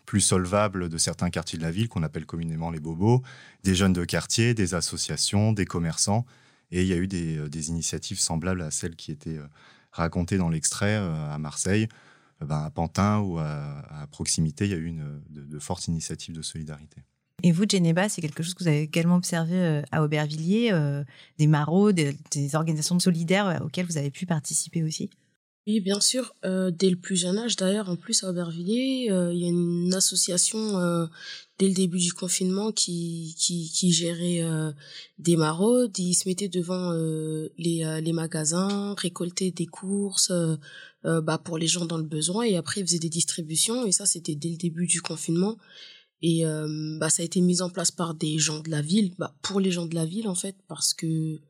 plus 0.06 0.20
solvables 0.20 0.88
de 0.88 0.98
certains 0.98 1.30
quartiers 1.30 1.58
de 1.58 1.62
la 1.62 1.70
ville, 1.70 1.88
qu'on 1.88 2.02
appelle 2.02 2.26
communément 2.26 2.70
les 2.70 2.80
bobos, 2.80 3.22
des 3.62 3.74
jeunes 3.74 3.92
de 3.92 4.04
quartier, 4.04 4.54
des 4.54 4.74
associations, 4.74 5.52
des 5.52 5.66
commerçants. 5.66 6.26
Et 6.72 6.82
il 6.82 6.88
y 6.88 6.92
a 6.92 6.96
eu 6.96 7.06
des, 7.06 7.68
initiatives 7.68 8.18
semblables 8.18 8.62
à 8.62 8.70
celles 8.70 8.96
qui 8.96 9.10
étaient 9.10 9.38
racontées 9.92 10.36
dans 10.36 10.48
l'extrait 10.48 10.94
à 10.94 11.36
Marseille. 11.38 11.88
Ben, 12.40 12.64
à 12.64 12.70
Pantin 12.70 13.18
ou 13.18 13.38
à, 13.38 14.06
proximité, 14.12 14.66
il 14.66 14.70
y 14.70 14.74
a 14.74 14.78
eu 14.78 14.96
de 15.30 15.58
fortes 15.58 15.88
initiatives 15.88 16.34
de 16.34 16.42
solidarité. 16.42 17.02
Et 17.42 17.52
vous, 17.52 17.64
Geneva, 17.68 18.08
c'est 18.08 18.20
quelque 18.20 18.42
chose 18.42 18.54
que 18.54 18.62
vous 18.62 18.68
avez 18.68 18.82
également 18.82 19.16
observé 19.16 19.56
euh, 19.56 19.82
à 19.92 20.02
Aubervilliers, 20.02 20.72
euh, 20.72 21.02
des 21.38 21.46
marauds, 21.46 21.92
des, 21.92 22.14
organisations 22.54 22.98
solidaires 22.98 23.46
euh, 23.46 23.64
auxquelles 23.64 23.86
vous 23.86 23.98
avez 23.98 24.10
pu 24.10 24.26
participer 24.26 24.82
aussi? 24.82 25.10
Oui, 25.66 25.80
bien 25.80 26.00
sûr. 26.00 26.34
dès 26.42 26.90
le 26.90 26.96
plus 26.96 27.16
jeune 27.16 27.38
âge, 27.38 27.54
d'ailleurs, 27.54 27.90
en 27.90 27.96
plus 27.96 28.24
à 28.24 28.30
Aubervilliers, 28.30 29.08
il 29.08 29.38
y 29.38 29.44
a 29.44 29.48
une 29.48 29.92
association 29.94 30.58
dès 31.58 31.68
le 31.68 31.74
début 31.74 31.98
du 31.98 32.12
confinement 32.12 32.72
qui, 32.72 33.36
qui, 33.38 33.70
qui 33.70 33.92
gérait 33.92 34.42
des 35.18 35.36
maraudes. 35.36 35.96
Ils 35.98 36.14
se 36.14 36.28
mettaient 36.28 36.48
devant 36.48 36.92
les, 37.58 38.00
les 38.02 38.12
magasins, 38.12 38.94
récoltaient 38.94 39.52
des 39.52 39.66
courses 39.66 40.32
bah, 41.04 41.38
pour 41.38 41.58
les 41.58 41.68
gens 41.68 41.84
dans 41.84 41.98
le 41.98 42.04
besoin 42.04 42.44
et 42.44 42.56
après 42.56 42.80
ils 42.80 42.86
faisaient 42.86 42.98
des 42.98 43.10
distributions. 43.10 43.84
Et 43.84 43.92
ça, 43.92 44.06
c'était 44.06 44.34
dès 44.34 44.48
le 44.48 44.56
début 44.56 44.86
du 44.86 45.02
confinement. 45.02 45.56
Et 46.22 46.44
bah, 46.98 47.08
ça 47.08 47.22
a 47.22 47.24
été 47.24 47.40
mis 47.40 47.62
en 47.62 47.70
place 47.70 47.90
par 47.90 48.14
des 48.14 48.38
gens 48.38 48.60
de 48.60 48.70
la 48.70 48.82
ville, 48.82 49.14
bah, 49.18 49.34
pour 49.42 49.60
les 49.60 49.70
gens 49.70 49.86
de 49.86 49.94
la 49.94 50.04
ville 50.04 50.28
en 50.28 50.34
fait, 50.34 50.56
parce 50.68 50.92
que 50.94 51.40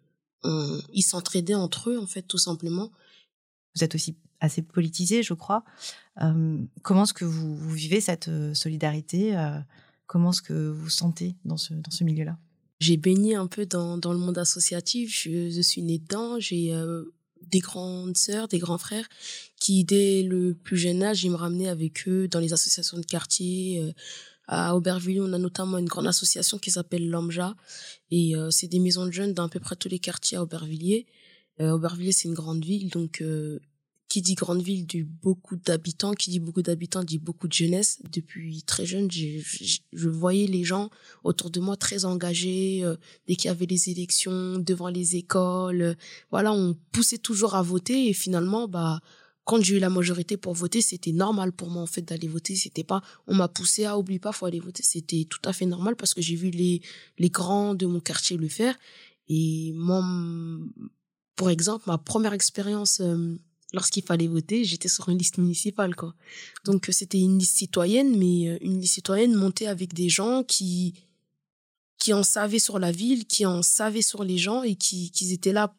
ils 0.45 1.03
s'entraidaient 1.03 1.55
entre 1.55 1.91
eux 1.91 1.99
en 1.99 2.07
fait, 2.07 2.23
tout 2.23 2.39
simplement. 2.39 2.91
Vous 3.75 3.85
êtes 3.85 3.95
aussi 3.95 4.17
assez 4.41 4.63
politisé, 4.63 5.23
je 5.23 5.35
crois. 5.35 5.65
comment 6.83 7.03
est-ce 7.03 7.15
que 7.15 7.25
vous, 7.25 7.71
vivez 7.71 8.01
cette 8.01 8.31
solidarité 8.55 9.37
Comment 10.07 10.31
est-ce 10.31 10.43
que 10.43 10.69
vous 10.69 10.91
sentez 10.91 11.37
dans 11.45 11.57
ce, 11.57 11.75
dans 11.75 11.91
ce 11.91 12.05
milieu-là? 12.05 12.39
J'ai 12.81 12.97
baigné 12.97 13.35
un 13.35 13.47
peu 13.47 13.67
dans, 13.67 13.99
dans 13.99 14.13
le 14.13 14.19
monde 14.19 14.39
associatif. 14.39 15.15
Je, 15.15 15.51
je 15.51 15.61
suis 15.61 15.83
née 15.83 15.99
dedans. 15.99 16.41
J'ai 16.41 16.73
des 17.51 17.61
grandes 17.61 18.17
sœurs, 18.17 18.49
des 18.49 18.59
grands 18.59 18.79
frères 18.79 19.09
qui, 19.61 19.85
dès 19.85 20.23
le 20.23 20.55
plus 20.55 20.77
jeune 20.77 21.03
âge, 21.03 21.25
ils 21.25 21.31
me 21.31 21.37
ramenaient 21.37 21.69
avec 21.69 22.09
eux 22.09 22.29
dans 22.29 22.41
les 22.41 22.53
associations 22.53 22.99
de 22.99 23.05
quartier. 23.05 23.95
À 24.53 24.75
Aubervilliers, 24.75 25.21
on 25.21 25.33
a 25.33 25.39
notamment 25.39 25.79
une 25.79 25.87
grande 25.87 26.09
association 26.09 26.59
qui 26.59 26.73
s'appelle 26.73 27.09
l'OMJA. 27.09 27.55
Et 28.11 28.35
euh, 28.35 28.51
c'est 28.51 28.67
des 28.67 28.81
maisons 28.81 29.07
de 29.07 29.13
jeunes 29.13 29.33
dans 29.33 29.45
à 29.45 29.49
peu 29.49 29.61
près 29.61 29.77
tous 29.77 29.89
les 29.89 30.01
quartiers 30.01 30.39
à 30.39 30.43
Aubervilliers. 30.43 31.07
Euh, 31.61 31.71
Aubervilliers, 31.71 32.11
c'est 32.11 32.27
une 32.27 32.35
grande 32.35 32.65
ville. 32.65 32.89
Donc, 32.89 33.21
euh, 33.21 33.61
qui 34.09 34.23
dit 34.23 34.35
grande 34.35 34.61
ville 34.61 34.89
dit 34.89 35.05
beaucoup 35.05 35.55
d'habitants. 35.55 36.15
Qui 36.15 36.31
dit 36.31 36.41
beaucoup 36.41 36.63
d'habitants 36.63 37.05
dit 37.05 37.21
beaucoup 37.21 37.47
de 37.47 37.53
jeunesse. 37.53 38.01
Depuis 38.11 38.65
très 38.65 38.87
jeune, 38.87 39.09
je 39.09 40.09
voyais 40.09 40.49
les 40.49 40.65
gens 40.65 40.91
autour 41.23 41.51
de 41.51 41.61
moi 41.61 41.77
très 41.77 42.05
engagés. 42.05 42.83
dès 43.29 43.37
qu'il 43.37 43.47
y 43.47 43.53
avait 43.53 43.67
les 43.67 43.89
élections, 43.91 44.59
devant 44.59 44.89
les 44.89 45.15
écoles. 45.15 45.97
voilà, 46.33 46.53
on 46.53 46.77
poussait 46.91 47.19
toujours 47.19 47.55
à 47.55 47.63
voter. 47.63 48.09
Et 48.09 48.13
finalement, 48.15 48.67
bah 48.67 49.01
quand 49.51 49.61
j'ai 49.61 49.79
eu 49.79 49.81
la 49.81 49.91
majorité 49.91 50.37
pour 50.37 50.55
voter, 50.55 50.81
c'était 50.81 51.11
normal 51.11 51.51
pour 51.51 51.71
moi 51.71 51.83
en 51.83 51.87
fait 51.87 52.03
d'aller 52.03 52.29
voter. 52.29 52.55
C'était 52.55 52.85
pas, 52.85 53.03
on 53.27 53.35
m'a 53.35 53.49
poussé 53.49 53.85
à 53.85 53.99
oublie 53.99 54.21
pas, 54.21 54.31
faut 54.31 54.47
aller 54.47 54.61
voter. 54.61 54.85
C'était 54.85 55.27
tout 55.29 55.41
à 55.45 55.53
fait 55.53 55.67
normal 55.67 55.97
parce 55.97 56.15
que 56.15 56.23
j'ai 56.23 56.37
vu 56.37 56.51
les 56.51 56.83
les 57.19 57.31
grands 57.31 57.75
de 57.75 57.85
mon 57.85 57.99
quartier 57.99 58.37
le 58.37 58.47
faire. 58.47 58.79
Et 59.27 59.73
moi, 59.75 60.05
pour 61.35 61.51
exemple, 61.51 61.83
ma 61.89 61.99
première 61.99 62.33
expérience 62.33 63.01
euh, 63.01 63.35
lorsqu'il 63.73 64.05
fallait 64.05 64.29
voter, 64.29 64.63
j'étais 64.65 64.87
sur 64.89 65.09
une 65.09 65.19
liste 65.19 65.39
municipale 65.39 65.97
quoi. 65.97 66.15
Donc 66.65 66.87
c'était 66.93 67.19
une 67.19 67.41
liste 67.41 67.57
citoyenne, 67.57 68.17
mais 68.17 68.51
euh, 68.51 68.59
une 68.61 68.79
liste 68.81 68.95
citoyenne 68.95 69.35
montée 69.35 69.67
avec 69.67 69.95
des 69.95 70.09
gens 70.09 70.45
qui 70.45 70.95
qui 71.99 72.13
en 72.13 72.23
savaient 72.23 72.61
sur 72.61 72.79
la 72.79 72.93
ville, 72.93 73.27
qui 73.27 73.47
en 73.47 73.63
savaient 73.63 74.01
sur 74.01 74.23
les 74.23 74.39
gens 74.39 74.63
et 74.63 74.77
qui, 74.77 75.11
qui 75.11 75.33
étaient 75.33 75.53
là 75.53 75.75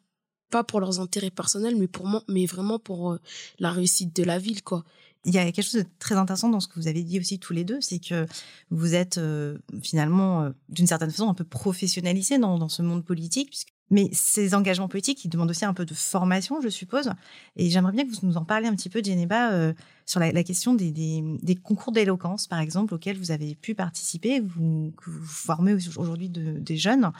pas 0.52 0.62
pour 0.62 0.80
leurs 0.80 1.00
intérêts 1.00 1.30
personnels, 1.30 1.74
mais 1.76 1.88
pour 1.88 2.06
moi, 2.06 2.22
mais 2.28 2.46
vraiment 2.46 2.78
pour 2.78 3.12
euh, 3.12 3.20
la 3.58 3.72
réussite 3.72 4.14
de 4.14 4.22
la 4.22 4.38
ville, 4.38 4.62
quoi. 4.62 4.84
Il 5.24 5.32
y 5.32 5.38
a 5.38 5.44
quelque 5.52 5.64
chose 5.64 5.82
de 5.82 5.88
très 6.00 6.16
intéressant 6.16 6.48
dans 6.48 6.58
ce 6.58 6.66
que 6.66 6.74
vous 6.74 6.88
avez 6.88 7.02
dit 7.04 7.18
aussi 7.18 7.38
tous 7.38 7.52
les 7.52 7.64
deux, 7.64 7.80
c'est 7.80 8.00
que 8.00 8.26
vous 8.70 8.94
êtes 8.94 9.18
euh, 9.18 9.56
finalement, 9.80 10.42
euh, 10.42 10.50
d'une 10.68 10.88
certaine 10.88 11.10
façon, 11.10 11.28
un 11.28 11.34
peu 11.34 11.44
professionnalisé 11.44 12.38
dans, 12.38 12.68
ce 12.68 12.82
monde 12.82 13.04
politique, 13.04 13.66
mais 13.90 14.10
ces 14.12 14.52
engagements 14.54 14.88
politiques, 14.88 15.24
ils 15.24 15.28
demandent 15.28 15.50
aussi 15.50 15.64
un 15.64 15.74
peu 15.74 15.84
de 15.84 15.94
formation, 15.94 16.60
je 16.60 16.68
suppose. 16.68 17.12
Et 17.54 17.70
j'aimerais 17.70 17.92
bien 17.92 18.04
que 18.04 18.10
vous 18.10 18.26
nous 18.26 18.36
en 18.36 18.44
parliez 18.44 18.66
un 18.66 18.74
petit 18.74 18.88
peu, 18.88 19.00
Geneba, 19.02 19.72
sur 20.06 20.18
la, 20.18 20.42
question 20.42 20.74
des, 20.74 21.58
concours 21.62 21.92
d'éloquence, 21.92 22.48
par 22.48 22.58
exemple, 22.58 22.92
auxquels 22.94 23.18
vous 23.18 23.30
avez 23.30 23.54
pu 23.54 23.76
participer, 23.76 24.40
que 24.40 25.10
vous 25.10 25.24
formez 25.24 25.74
aujourd'hui 25.96 26.30
de, 26.30 26.58
des 26.58 26.78
jeunes 26.78 27.12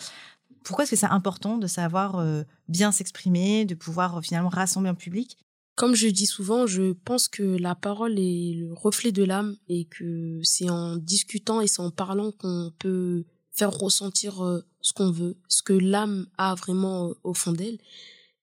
pourquoi 0.64 0.84
est-ce 0.84 0.92
que 0.92 0.96
c'est 0.96 1.06
important 1.06 1.58
de 1.58 1.66
savoir 1.66 2.24
bien 2.68 2.92
s'exprimer, 2.92 3.64
de 3.64 3.74
pouvoir 3.74 4.22
finalement 4.22 4.48
rassembler 4.48 4.90
un 4.90 4.94
public? 4.94 5.38
Comme 5.74 5.94
je 5.94 6.08
dis 6.08 6.26
souvent, 6.26 6.66
je 6.66 6.92
pense 6.92 7.28
que 7.28 7.42
la 7.42 7.74
parole 7.74 8.18
est 8.18 8.54
le 8.54 8.72
reflet 8.74 9.10
de 9.10 9.24
l'âme 9.24 9.56
et 9.68 9.86
que 9.86 10.40
c'est 10.42 10.68
en 10.68 10.96
discutant 10.96 11.60
et 11.60 11.66
c'est 11.66 11.80
en 11.80 11.90
parlant 11.90 12.30
qu'on 12.30 12.72
peut 12.78 13.24
faire 13.52 13.70
ressentir 13.70 14.62
ce 14.80 14.92
qu'on 14.92 15.10
veut, 15.10 15.38
ce 15.48 15.62
que 15.62 15.72
l'âme 15.72 16.26
a 16.36 16.54
vraiment 16.54 17.14
au 17.22 17.32
fond 17.32 17.52
d'elle. 17.52 17.78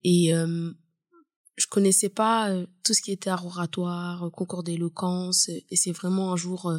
Et 0.04 0.32
je 0.32 1.68
connaissais 1.68 2.10
pas 2.10 2.52
tout 2.84 2.94
ce 2.94 3.02
qui 3.02 3.12
était 3.12 3.32
oratoire, 3.32 4.32
concours 4.32 4.64
d'éloquence, 4.64 5.50
et 5.50 5.76
c'est 5.76 5.92
vraiment 5.92 6.34
un 6.34 6.36
jour 6.36 6.74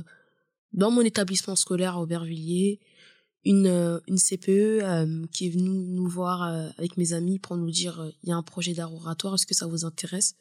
dans 0.72 0.90
mon 0.90 1.02
établissement 1.02 1.54
scolaire 1.54 1.96
à 1.96 2.02
Aubervilliers, 2.02 2.80
une, 3.44 3.66
euh, 3.66 3.98
une 4.06 4.18
CPE 4.18 4.48
euh, 4.48 5.26
qui 5.32 5.46
est 5.46 5.50
venue 5.50 5.70
nous 5.70 6.08
voir 6.08 6.42
euh, 6.42 6.68
avec 6.76 6.96
mes 6.96 7.12
amis 7.12 7.38
pour 7.38 7.56
nous 7.56 7.70
dire 7.70 8.10
il 8.22 8.28
y 8.28 8.32
a 8.32 8.36
un 8.36 8.42
projet 8.42 8.74
d'art 8.74 8.92
oratoire, 8.92 9.34
est-ce 9.34 9.46
que 9.46 9.54
ça 9.54 9.66
vous 9.66 9.84
intéresse? 9.84 10.34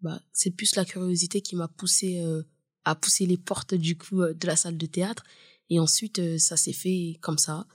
Bah, 0.00 0.20
C'est 0.32 0.50
plus 0.50 0.76
la 0.76 0.84
curiosité 0.84 1.40
qui 1.40 1.56
m'a 1.56 1.68
poussé 1.68 2.22
à 2.84 2.94
pousser 2.94 3.26
les 3.26 3.38
portes 3.38 3.74
du 3.74 3.96
coup 3.96 4.22
de 4.22 4.46
la 4.46 4.56
salle 4.56 4.76
de 4.76 4.86
théâtre. 4.86 5.24
Et 5.70 5.80
ensuite, 5.80 6.38
ça 6.38 6.58
s'est 6.58 6.74
fait 6.74 7.16
comme 7.22 7.38
ça. 7.38 7.66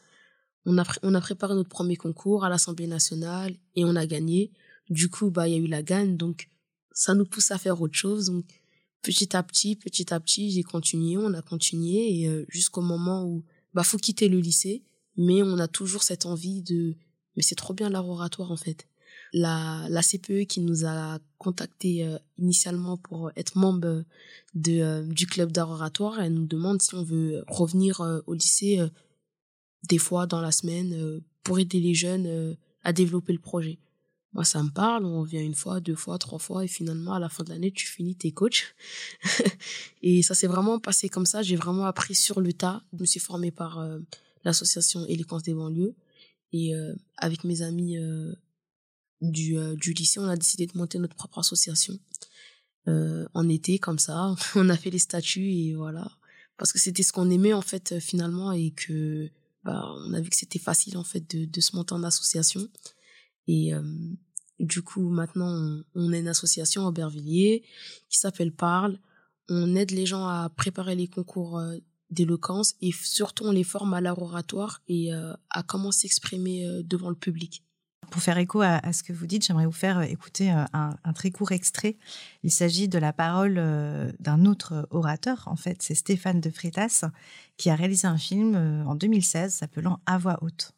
On 0.66 0.78
a, 0.78 0.84
on 1.02 1.16
a 1.16 1.22
préparé 1.22 1.56
notre 1.56 1.70
premier 1.70 1.96
concours 1.96 2.46
à 2.46 2.50
l'Assemblée 2.50 2.86
nationale 2.86 3.56
et 3.76 3.84
on 3.84 3.96
a 3.96 4.06
gagné. 4.06 4.52
Du 4.90 5.10
coup, 5.10 5.32
bah, 5.32 5.48
il 5.48 5.54
y 5.54 5.56
a 5.56 5.60
eu 5.60 5.68
la 5.68 5.82
gagne, 5.82 6.18
donc 6.18 6.50
ça 6.92 7.16
nous 7.16 7.26
pousse 7.26 7.50
à 7.50 7.58
faire 7.58 7.82
autre 7.82 7.96
chose. 7.96 8.28
Donc, 8.28 8.46
petit 9.02 9.36
à 9.36 9.42
petit, 9.42 9.76
petit 9.76 10.14
à 10.14 10.20
petit, 10.20 10.52
j'ai 10.52 10.64
continué, 10.64 11.18
on 11.18 11.34
a 11.34 11.42
continué 11.42 12.22
et 12.22 12.46
jusqu'au 12.50 12.82
moment 12.82 13.26
où 13.26 13.44
bah 13.74 13.84
faut 13.84 13.98
quitter 13.98 14.30
le 14.30 14.40
lycée, 14.40 14.84
mais 15.18 15.44
on 15.44 15.58
a 15.60 15.68
toujours 15.68 16.04
cette 16.04 16.26
envie 16.26 16.62
de 16.62 16.96
mais 17.36 17.44
c'est 17.44 17.56
trop 17.56 17.74
bien 17.74 17.90
l'art 17.90 18.08
oratoire 18.10 18.52
en 18.52 18.58
fait. 18.58 18.88
La 19.32 19.86
la 19.90 20.02
CPE 20.02 20.46
qui 20.48 20.62
nous 20.62 20.86
a 20.86 21.20
contacté 21.38 22.06
euh, 22.06 22.18
initialement 22.38 22.98
pour 22.98 23.32
être 23.36 23.58
membre 23.58 24.04
de 24.56 24.82
euh, 24.82 25.04
du 25.04 25.28
club 25.28 25.52
d'art 25.52 25.70
oratoire, 25.70 26.20
elle 26.20 26.34
nous 26.34 26.48
demande 26.48 26.82
si 26.82 26.96
on 26.96 27.04
veut 27.04 27.44
revenir 27.48 28.02
euh, 28.02 28.22
au 28.28 28.34
lycée 28.34 28.80
des 29.88 29.98
fois 29.98 30.26
dans 30.26 30.42
la 30.42 30.52
semaine 30.52 31.22
pour 31.44 31.60
aider 31.60 31.80
les 31.80 31.94
jeunes 31.94 32.58
à 32.84 32.92
développer 32.92 33.34
le 33.34 33.40
projet. 33.40 33.80
Moi, 34.34 34.46
ça 34.46 34.62
me 34.62 34.70
parle, 34.70 35.06
on 35.06 35.22
revient 35.22 35.40
une 35.40 35.56
fois, 35.56 35.80
deux 35.80 35.96
fois, 35.96 36.20
trois 36.20 36.38
fois, 36.38 36.64
et 36.64 36.68
finalement, 36.68 37.14
à 37.14 37.20
la 37.20 37.30
fin 37.30 37.44
de 37.44 37.50
l'année, 37.50 37.72
tu 37.72 37.88
finis 37.88 38.16
tes 38.16 38.32
coachs. 38.32 38.76
et 40.04 40.22
ça 40.22 40.36
s'est 40.36 40.48
vraiment 40.48 40.80
passé 40.80 41.10
comme 41.10 41.26
ça. 41.26 41.42
J'ai 41.42 41.56
vraiment 41.56 41.86
appris 41.86 42.14
sur 42.14 42.40
le 42.40 42.54
tas. 42.54 42.84
Je 42.94 43.00
me 43.00 43.06
suis 43.06 43.20
formée 43.20 43.50
par 43.50 43.80
euh, 43.80 44.00
l'association 44.44 45.04
Éloquence 45.08 45.44
des 45.44 45.56
banlieues. 45.56 45.96
Et 46.54 46.76
euh, 46.76 46.94
avec 47.18 47.44
mes 47.44 47.64
amis 47.64 47.98
euh, 47.98 48.32
du, 49.22 49.58
du 49.78 49.94
lycée, 49.94 50.20
on 50.20 50.28
a 50.28 50.38
décidé 50.38 50.68
de 50.68 50.78
monter 50.78 51.00
notre 51.00 51.16
propre 51.16 51.40
association. 51.40 51.98
en 52.86 53.50
été, 53.50 53.80
comme 53.80 54.00
ça, 54.00 54.36
on 54.56 54.70
a 54.70 54.78
fait 54.78 54.92
les 54.92 55.00
statuts 55.00 55.52
et 55.52 55.74
voilà. 55.74 56.12
Parce 56.58 56.72
que 56.72 56.78
c'était 56.78 57.04
ce 57.04 57.14
qu'on 57.14 57.32
aimait, 57.32 57.54
en 57.54 57.62
fait, 57.62 58.00
finalement, 58.00 58.52
et 58.52 58.72
que 58.72 59.30
bah, 59.64 59.92
on 60.06 60.14
a 60.14 60.22
vu 60.22 60.30
que 60.30 60.36
c'était 60.36 60.60
facile, 60.60 60.98
en 60.98 61.04
fait, 61.04 61.28
de, 61.36 61.46
de 61.46 61.62
se 61.62 61.76
monter 61.76 61.94
en 61.94 62.04
association. 62.04 62.70
Et 63.50 63.74
euh, 63.74 63.82
du 64.60 64.84
coup, 64.84 65.10
maintenant, 65.10 65.82
on, 65.96 66.14
est 66.14 66.20
une 66.20 66.28
association 66.28 66.86
à 66.86 66.90
Aubervilliers 66.90 67.64
qui 68.08 68.20
s'appelle 68.20 68.52
Parle. 68.52 69.00
On 69.50 69.76
aide 69.76 69.90
les 69.90 70.06
gens 70.06 70.28
à 70.28 70.50
préparer 70.56 70.96
les 70.96 71.08
concours 71.08 71.58
euh, 71.58 71.78
d'éloquence 72.12 72.76
et 72.82 72.92
surtout 72.92 73.46
on 73.46 73.52
les 73.52 73.64
forme 73.64 73.96
à 73.96 74.02
l'art 74.02 74.22
oratoire 74.22 74.84
et 74.88 75.12
euh, 75.12 75.34
à 75.50 75.64
comment 75.64 75.92
s'exprimer 75.92 76.84
devant 76.84 77.10
le 77.10 77.16
public. 77.16 77.64
Pour 78.12 78.22
faire 78.22 78.38
écho 78.38 78.62
à, 78.62 78.94
ce 78.94 79.02
que 79.02 79.14
vous 79.14 79.26
dites, 79.26 79.46
j'aimerais 79.46 79.66
vous 79.66 79.72
faire 79.72 80.02
écouter 80.02 80.50
un, 80.50 81.14
très 81.14 81.30
court 81.30 81.52
extrait. 81.52 81.98
Il 82.44 82.52
s'agit 82.52 82.88
de 82.88 82.98
la 82.98 83.14
parole 83.14 83.56
d'un 84.20 84.46
autre 84.46 84.88
orateur, 84.90 85.44
en 85.46 85.56
fait, 85.56 85.84
c'est 85.84 85.94
Stéphane 85.94 86.42
de 86.42 86.50
Freitas, 86.50 87.06
qui 87.58 87.70
a 87.70 87.76
réalisé 87.76 88.08
un 88.08 88.18
film 88.18 88.56
en 88.88 88.96
2016 88.96 89.54
s'appelant 89.54 90.00
À 90.08 90.18
voix 90.18 90.40
haute. 90.42 90.74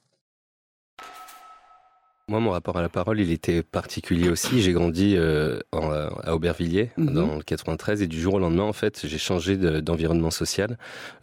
Moi, 2.32 2.40
mon 2.40 2.52
rapport 2.52 2.78
à 2.78 2.82
la 2.82 2.88
parole, 2.88 3.20
il 3.20 3.30
était 3.30 3.62
particulier 3.62 4.30
aussi. 4.30 4.62
J'ai 4.62 4.72
grandi 4.72 5.18
euh, 5.18 5.60
à 5.74 6.34
Aubervilliers, 6.34 6.92
mhm. 6.96 7.14
dans 7.14 7.36
le 7.36 7.44
93, 7.44 8.02
et 8.02 8.08
du 8.08 8.22
jour 8.22 8.36
au 8.36 8.40
lendemain, 8.40 8.64
en 8.64 8.72
fait, 8.72 9.06
j'ai 9.06 9.18
changé 9.18 9.58
d'environnement 9.58 10.32
social 10.32 10.78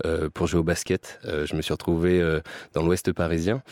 euh, 0.05 0.29
pour 0.29 0.47
jouer 0.47 0.61
au 0.61 0.65
basket. 0.65 1.19
Euh, 1.25 1.47
je 1.47 1.57
me 1.57 1.63
suis 1.63 1.73
retrouvé 1.73 2.23
dans 2.75 2.83
l'Ouest 2.83 3.11
parisien, 3.15 3.63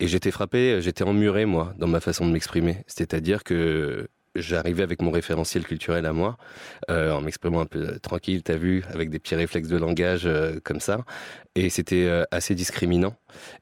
et 0.00 0.06
j'étais 0.06 0.30
frappé, 0.30 0.82
j'étais 0.82 1.02
emmuré, 1.02 1.46
moi, 1.46 1.72
dans 1.78 1.86
ma 1.86 2.00
façon 2.00 2.26
de 2.26 2.30
m'exprimer. 2.30 2.84
C'est-à-dire 2.86 3.42
que 3.42 4.08
j'arrivais 4.34 4.82
avec 4.82 5.02
mon 5.02 5.10
référentiel 5.10 5.64
culturel 5.64 6.06
à 6.06 6.12
moi, 6.12 6.36
euh, 6.90 7.12
en 7.12 7.20
m'exprimant 7.20 7.60
un 7.60 7.66
peu 7.66 7.98
tranquille, 7.98 8.42
t'as 8.42 8.56
vu, 8.56 8.82
avec 8.90 9.10
des 9.10 9.18
petits 9.18 9.34
réflexes 9.34 9.68
de 9.68 9.76
langage 9.76 10.26
euh, 10.26 10.58
comme 10.62 10.80
ça, 10.80 11.04
et 11.54 11.70
c'était 11.70 12.06
euh, 12.06 12.24
assez 12.30 12.54
discriminant. 12.54 13.14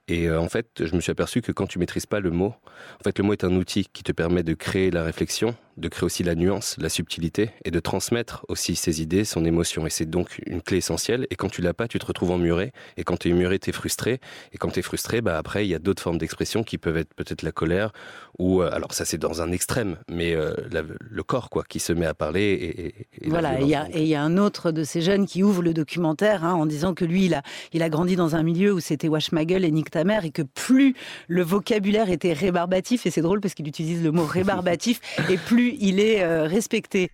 Et 0.08 0.30
en 0.30 0.48
fait, 0.48 0.84
je 0.84 0.94
me 0.94 1.00
suis 1.00 1.12
aperçu 1.12 1.42
que 1.42 1.52
quand 1.52 1.66
tu 1.66 1.78
maîtrises 1.78 2.06
pas 2.06 2.20
le 2.20 2.30
mot, 2.30 2.54
en 3.00 3.04
fait, 3.04 3.18
le 3.18 3.24
mot 3.24 3.32
est 3.32 3.44
un 3.44 3.54
outil 3.54 3.86
qui 3.92 4.02
te 4.02 4.12
permet 4.12 4.42
de 4.42 4.54
créer 4.54 4.90
la 4.90 5.04
réflexion, 5.04 5.54
de 5.80 5.88
créer 5.88 6.04
aussi 6.04 6.22
la 6.22 6.34
nuance, 6.34 6.76
la 6.78 6.88
subtilité 6.88 7.50
et 7.64 7.70
de 7.70 7.80
transmettre 7.80 8.44
aussi 8.48 8.76
ses 8.76 9.02
idées, 9.02 9.24
son 9.24 9.44
émotion. 9.44 9.86
Et 9.86 9.90
c'est 9.90 10.08
donc 10.08 10.40
une 10.46 10.62
clé 10.62 10.78
essentielle. 10.78 11.26
Et 11.30 11.36
quand 11.36 11.48
tu 11.48 11.62
l'as 11.62 11.74
pas, 11.74 11.88
tu 11.88 11.98
te 11.98 12.06
retrouves 12.06 12.30
emmuré. 12.30 12.72
Et 12.96 13.04
quand 13.04 13.18
tu 13.18 13.30
es 13.30 13.32
muré, 13.32 13.58
tu 13.58 13.70
es 13.70 13.72
frustré. 13.72 14.20
Et 14.52 14.58
quand 14.58 14.70
tu 14.70 14.80
es 14.80 14.82
frustré, 14.82 15.20
bah 15.20 15.38
après, 15.38 15.66
il 15.66 15.70
y 15.70 15.74
a 15.74 15.78
d'autres 15.78 16.02
formes 16.02 16.18
d'expression 16.18 16.62
qui 16.62 16.78
peuvent 16.78 16.96
être 16.96 17.14
peut-être 17.14 17.42
la 17.42 17.52
colère 17.52 17.92
ou, 18.40 18.62
euh, 18.62 18.70
alors 18.72 18.94
ça 18.94 19.04
c'est 19.04 19.18
dans 19.18 19.42
un 19.42 19.52
extrême, 19.52 19.96
mais 20.08 20.34
euh, 20.34 20.54
le 20.98 21.22
corps 21.22 21.50
quoi, 21.50 21.62
qui 21.68 21.78
se 21.78 21.92
met 21.92 22.06
à 22.06 22.14
parler. 22.14 22.94
Et, 23.20 23.28
voilà, 23.28 23.60
et 23.60 23.64
il 23.64 24.08
y, 24.08 24.14
a 24.14 24.22
un 24.22 24.38
autre 24.38 24.72
de 24.72 24.82
ces 24.82 25.02
jeunes 25.02 25.26
qui 25.26 25.42
ouvre 25.42 25.62
le 25.62 25.74
documentaire 25.74 26.44
hein, 26.44 26.54
en 26.54 26.64
disant 26.64 26.94
que 26.94 27.04
lui, 27.04 27.26
il 27.26 27.34
a, 27.34 27.42
il 27.74 27.82
a 27.82 27.90
grandi 27.90 28.16
dans 28.16 28.36
un 28.36 28.42
milieu 28.42 28.72
où 28.72 28.80
c'était 28.80 29.08
wash 29.08 29.32
ma 29.32 29.44
gueule 29.44 29.64
et 29.64 29.70
nique 29.70 29.90
ta 29.90 30.04
mère 30.04 30.24
et 30.24 30.30
que 30.30 30.40
plus 30.40 30.94
le 31.28 31.42
vocabulaire 31.42 32.08
était 32.10 32.32
rébarbatif, 32.32 33.04
et 33.04 33.10
c'est 33.10 33.20
drôle 33.20 33.40
parce 33.40 33.52
qu'il 33.52 33.68
utilise 33.68 34.02
le 34.02 34.10
mot 34.10 34.24
rébarbatif, 34.26 35.00
et 35.28 35.36
plus 35.36 35.69
il 35.78 36.00
est 36.00 36.22
euh, 36.22 36.44
respecté. 36.44 37.10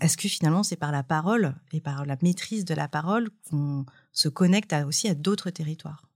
Est-ce 0.00 0.16
que 0.16 0.28
finalement 0.28 0.62
c'est 0.62 0.76
par 0.76 0.92
la 0.92 1.02
parole 1.02 1.54
et 1.72 1.80
par 1.80 2.06
la 2.06 2.16
maîtrise 2.22 2.64
de 2.64 2.74
la 2.74 2.88
parole 2.88 3.30
qu'on 3.50 3.84
se 4.12 4.28
connecte 4.28 4.74
aussi 4.86 5.08
à 5.08 5.14
d'autres 5.14 5.50
territoires? 5.50 6.08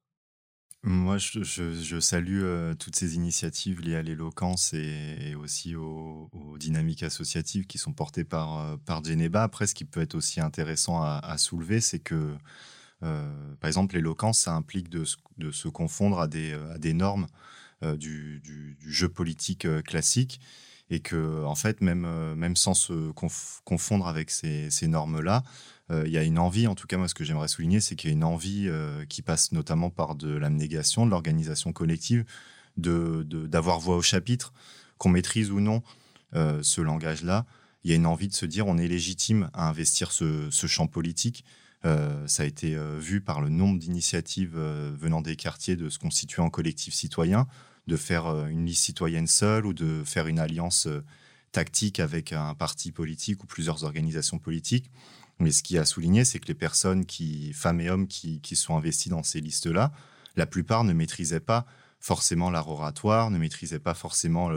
Moi, 0.85 1.17
je, 1.17 2.01
salue 2.01 2.41
euh, 2.43 2.75
toutes 2.75 2.97
ces 2.97 3.15
initiatives 3.15 3.81
liées 3.81 3.95
à 3.95 4.03
l'éloquence 4.03 4.75
et, 4.75 5.37
aussi 5.37 5.77
aux, 5.77 6.29
dynamiques 6.59 7.05
associatives 7.05 7.67
qui 7.67 7.79
sont 7.79 7.93
portées 7.93 8.25
par, 8.25 8.59
euh, 8.59 8.77
par 8.85 9.05
Geneva. 9.05 9.45
Après, 9.45 9.69
ce 9.69 9.75
qui 9.75 9.85
peut 9.85 10.01
être 10.01 10.17
aussi 10.17 10.41
intéressant 10.41 11.01
à, 11.01 11.39
soulever, 11.39 11.81
c'est 11.81 12.01
que, 12.01 12.35
euh, 13.05 13.55
par 13.61 13.69
exemple, 13.69 13.95
l'éloquence, 13.95 14.41
ça 14.41 14.55
implique 14.55 14.89
de, 14.89 15.05
se 15.05 15.69
confondre 15.69 16.19
à 16.19 16.27
des, 16.27 16.53
à 16.53 16.79
des 16.79 16.95
normes 16.95 17.29
du, 17.97 18.43
jeu 18.81 19.09
politique 19.09 19.67
classique 19.85 20.41
et 20.93 21.01
que, 21.01 21.45
en 21.45 21.55
fait, 21.55 21.81
même, 21.81 22.07
même 22.35 22.55
sans 22.55 22.75
se 22.75 23.11
confondre 23.65 24.07
avec 24.07 24.31
ces, 24.31 24.71
ces 24.71 24.87
normes-là, 24.87 25.43
euh, 25.93 26.05
il 26.07 26.13
y 26.13 26.19
a 26.19 26.23
une 26.23 26.39
envie, 26.39 26.67
en 26.67 26.75
tout 26.75 26.87
cas 26.87 26.97
moi 26.97 27.09
ce 27.09 27.15
que 27.15 27.25
j'aimerais 27.25 27.49
souligner, 27.49 27.81
c'est 27.81 27.97
qu'il 27.97 28.11
y 28.11 28.13
a 28.13 28.17
une 28.17 28.25
envie 28.25 28.67
euh, 28.69 29.05
qui 29.07 29.23
passe 29.23 29.53
notamment 29.53 29.91
par 29.91 30.15
de 30.15 30.31
l'abnégation, 30.31 31.05
de 31.05 31.11
l'organisation 31.11 31.73
collective, 31.73 32.25
de 32.77 33.23
d'avoir 33.23 33.79
voix 33.79 33.97
au 33.97 34.03
chapitre, 34.03 34.53
qu'on 34.97 35.11
maîtrise 35.11 35.51
ou 35.51 35.61
non 35.61 35.83
euh, 36.35 36.63
ce 36.63 36.81
langage-là. 36.81 37.45
Il 37.85 37.91
y 37.91 37.93
a 37.93 37.97
une 37.97 38.07
envie 38.07 38.29
de 38.29 38.35
se 38.35 38.47
dire 38.47 38.67
on 38.67 38.79
est 38.79 38.89
légitime 38.89 39.51
à 39.53 39.69
investir 39.69 40.13
ce, 40.13 40.49
champ 40.51 40.87
politique. 40.87 41.45
ça 41.83 42.45
a 42.45 42.47
été 42.47 42.77
vu 43.01 43.21
par 43.21 43.41
le 43.41 43.49
nombre 43.49 43.81
d'initiatives 43.81 44.57
venant 44.57 45.21
des 45.21 45.35
quartiers 45.35 45.75
de 45.75 45.89
se 45.89 45.99
constituer 45.99 46.43
en 46.43 46.49
collectif 46.49 46.95
citoyen, 46.95 47.49
de 47.87 47.97
faire 47.97 48.27
une 48.47 48.67
liste 48.67 48.85
citoyenne 48.85 49.27
seule 49.27 49.67
ou 49.67 49.73
de 49.73 50.03
faire 50.05 50.27
une 50.27 50.39
alliance 50.39 50.89
tactique 51.53 52.01
avec 52.01 52.33
un 52.33 52.55
parti 52.55 52.93
politique 52.93 53.45
ou 53.45 53.47
plusieurs 53.47 53.85
organisations 53.85 54.39
politiques. 54.39 54.91
Mais 55.39 55.53
ce 55.53 55.62
qui 55.62 55.79
a 55.79 55.85
souligné, 55.85 56.25
c'est 56.25 56.39
que 56.39 56.49
les 56.49 56.55
personnes, 56.55 57.05
qui, 57.05 57.53
femmes 57.53 57.81
et 57.81 57.91
hommes, 57.91 58.07
qui, 58.07 58.57
sont 58.57 58.77
investis 58.77 59.11
dans 59.11 59.23
ces 59.23 59.41
listes-là, 59.41 59.93
la 60.37 60.47
plupart 60.47 60.85
ne 60.85 60.93
maîtrisaient 60.93 61.41
pas 61.41 61.67
forcément 62.01 62.51
l'art 62.51 62.69
oratoire, 62.69 63.31
ne 63.31 63.39
maîtrisaient 63.39 63.79
pas 63.79 63.95
forcément 63.95 64.51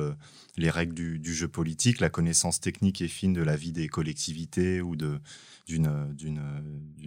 les 0.57 0.69
règles 0.69 1.19
du, 1.19 1.33
jeu 1.33 1.47
politique, 1.47 1.99
la 1.99 2.09
connaissance 2.09 2.59
technique 2.59 3.01
et 3.01 3.07
fine 3.07 3.33
de 3.33 3.43
la 3.43 3.55
vie 3.55 3.71
des 3.71 3.87
collectivités 3.87 4.81
ou 4.81 4.95
d'une 4.95 5.21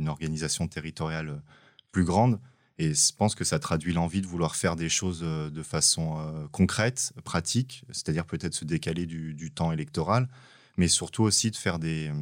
organisation 0.06 0.68
territoriale 0.68 1.42
plus 1.90 2.04
grande. 2.04 2.40
Et 2.78 2.94
je 2.94 3.12
pense 3.16 3.34
que 3.34 3.44
ça 3.44 3.58
traduit 3.58 3.92
l'envie 3.92 4.20
de 4.20 4.26
vouloir 4.26 4.54
faire 4.54 4.76
des 4.76 4.88
choses 4.88 5.20
euh, 5.24 5.50
de 5.50 5.62
façon 5.64 6.18
euh, 6.18 6.46
concrète, 6.52 7.12
pratique, 7.24 7.84
c'est-à-dire 7.90 8.24
peut-être 8.24 8.54
se 8.54 8.64
décaler 8.64 9.04
du, 9.06 9.50
temps 9.50 9.72
électoral, 9.72 10.28
mais 10.76 10.86
surtout 10.86 11.24
aussi 11.24 11.50
de 11.50 11.56
faire 11.56 11.80
des, 11.80 12.12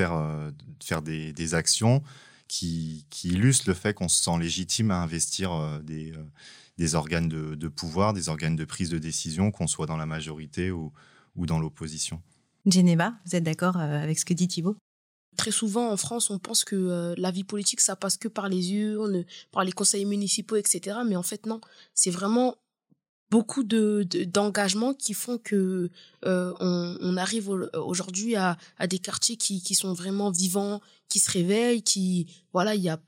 euh, 0.00 1.52
actions 1.52 2.02
qui, 2.48 3.04
illustrent 3.24 3.68
le 3.68 3.74
fait 3.74 3.92
qu'on 3.92 4.08
se 4.08 4.22
sent 4.22 4.38
légitime 4.38 4.90
à 4.90 5.02
investir 5.02 5.80
des, 5.82 6.94
organes 6.94 7.28
de, 7.28 7.68
pouvoir, 7.68 8.14
des 8.14 8.30
organes 8.30 8.56
de 8.56 8.64
prise 8.64 8.88
de 8.88 8.98
décision, 8.98 9.50
qu'on 9.50 9.66
soit 9.66 9.86
dans 9.86 9.96
la 9.98 10.06
majorité 10.06 10.70
ou, 10.70 10.92
ou 11.36 11.44
dans 11.44 11.58
l'opposition. 11.58 12.22
Geneva, 12.64 13.14
vous 13.26 13.36
êtes 13.36 13.44
d'accord 13.44 13.76
avec 13.76 14.18
ce 14.18 14.24
que 14.24 14.34
dit 14.34 14.48
Thibault? 14.48 14.76
Très 15.36 15.50
souvent 15.50 15.90
en 15.90 15.96
France, 15.96 16.30
on 16.30 16.38
pense 16.38 16.62
que 16.62 17.14
la 17.16 17.30
vie 17.30 17.44
politique, 17.44 17.80
ça 17.80 17.96
passe 17.96 18.16
que 18.16 18.28
par 18.28 18.48
les 18.48 18.72
urnes, 18.72 19.24
par 19.50 19.64
les 19.64 19.72
conseils 19.72 20.04
municipaux, 20.04 20.56
etc. 20.56 20.98
Mais 21.06 21.16
en 21.16 21.22
fait, 21.22 21.46
non. 21.46 21.60
C'est 21.94 22.10
vraiment 22.10 22.56
beaucoup 23.32 23.62
de 23.62 24.06
d'engagements 24.26 24.92
qui 24.92 25.14
font 25.14 25.38
que 25.38 25.88
euh, 26.26 26.52
on, 26.60 27.16
arrive 27.16 27.48
aujourd'hui 27.48 28.36
à, 28.36 28.58
à 28.76 28.86
des 28.86 28.98
quartiers 28.98 29.38
qui, 29.38 29.62
qui 29.62 29.74
sont 29.74 29.94
vraiment 29.94 30.30
vivants, 30.30 30.82
qui 31.08 31.18
se 31.18 31.30
réveillent, 31.30 31.82
qui 31.82 32.26
voilà, 32.52 32.74
il 32.74 32.82
y 32.82 32.90
a 32.90 33.00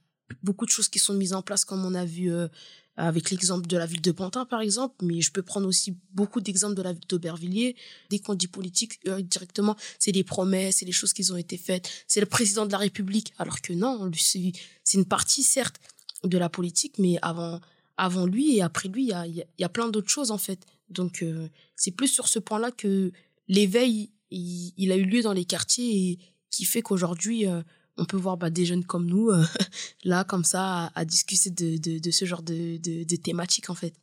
beaucoup 0.43 0.65
de 0.65 0.71
choses 0.71 0.89
qui 0.89 0.99
sont 0.99 1.13
mises 1.13 1.35
en 1.35 1.43
place 1.43 1.67
comme 1.67 1.85
on 1.85 1.95
a 1.95 2.07
vu 2.07 2.33
euh, 2.33 2.49
avec 2.97 3.31
l'exemple 3.31 3.67
de 3.67 3.77
la 3.77 3.87
ville 3.87 4.01
de 4.01 4.13
Pantin 4.13 4.45
par 4.45 4.61
exemple, 4.61 4.95
mais 5.03 5.21
je 5.21 5.33
peux 5.33 5.43
prendre 5.43 5.67
aussi 5.67 5.97
beaucoup 6.13 6.41
d'exemples 6.41 6.75
de 6.75 6.83
la 6.83 6.93
ville 6.93 7.07
d'Aubervilliers. 7.09 7.77
Dès 8.11 8.19
qu'on 8.19 8.35
dit 8.35 8.47
politique 8.47 9.01
directement, 9.05 9.77
c'est 9.99 10.13
des 10.13 10.25
promesses, 10.25 10.77
c'est 10.77 10.87
les 10.87 10.93
choses 10.93 11.13
qui 11.13 11.31
ont 11.33 11.37
été 11.37 11.57
faites, 11.57 11.91
c'est 12.07 12.21
le 12.21 12.27
président 12.27 12.67
de 12.67 12.73
la 12.73 12.79
République, 12.79 13.33
alors 13.39 13.61
que 13.61 13.73
non, 13.73 14.11
c'est 14.15 14.53
une 14.95 15.05
partie 15.05 15.43
certes 15.43 15.81
de 16.23 16.39
la 16.39 16.49
politique, 16.49 16.99
mais 16.99 17.19
avant 17.23 17.61
avant 17.97 18.27
lui 18.27 18.57
et 18.57 18.63
après 18.63 18.89
lui, 18.89 19.05
il 19.05 19.09
y 19.09 19.13
a, 19.13 19.27
y 19.27 19.65
a, 19.65 19.69
plein 19.69 19.89
d'autres 19.89 20.11
choses 20.11 20.31
en 20.31 20.39
fait. 20.39 20.67
Donc 20.89 21.23
euh, 21.23 21.49
c'est 21.77 21.91
plus 21.91 22.09
sur 22.09 22.29
ce 22.29 22.39
point-là 22.39 22.71
que 22.71 23.13
l'éveil, 23.49 24.11
il, 24.31 24.91
a 24.93 24.97
eu 24.97 25.05
lieu 25.05 25.23
dans 25.23 25.33
les 25.33 25.45
quartiers 25.45 26.11
et 26.11 26.19
qui 26.51 26.65
fait 26.65 26.83
qu'aujourd'hui, 26.83 27.47
euh, 27.47 27.63
on 27.97 28.05
peut 28.05 28.17
voir 28.17 28.37
bah, 28.37 28.51
des 28.51 28.67
jeunes 28.67 28.85
comme 28.85 29.07
nous, 29.07 29.31
euh, 29.31 29.45
là, 30.05 30.25
comme 30.25 30.45
ça, 30.45 30.91
à, 30.95 31.05
discuter 31.05 31.51
de, 31.51 32.11
ce 32.11 32.25
genre 32.25 32.43
de, 32.43 33.17
thématiques 33.17 33.71
en 33.71 33.75
fait. 33.75 33.95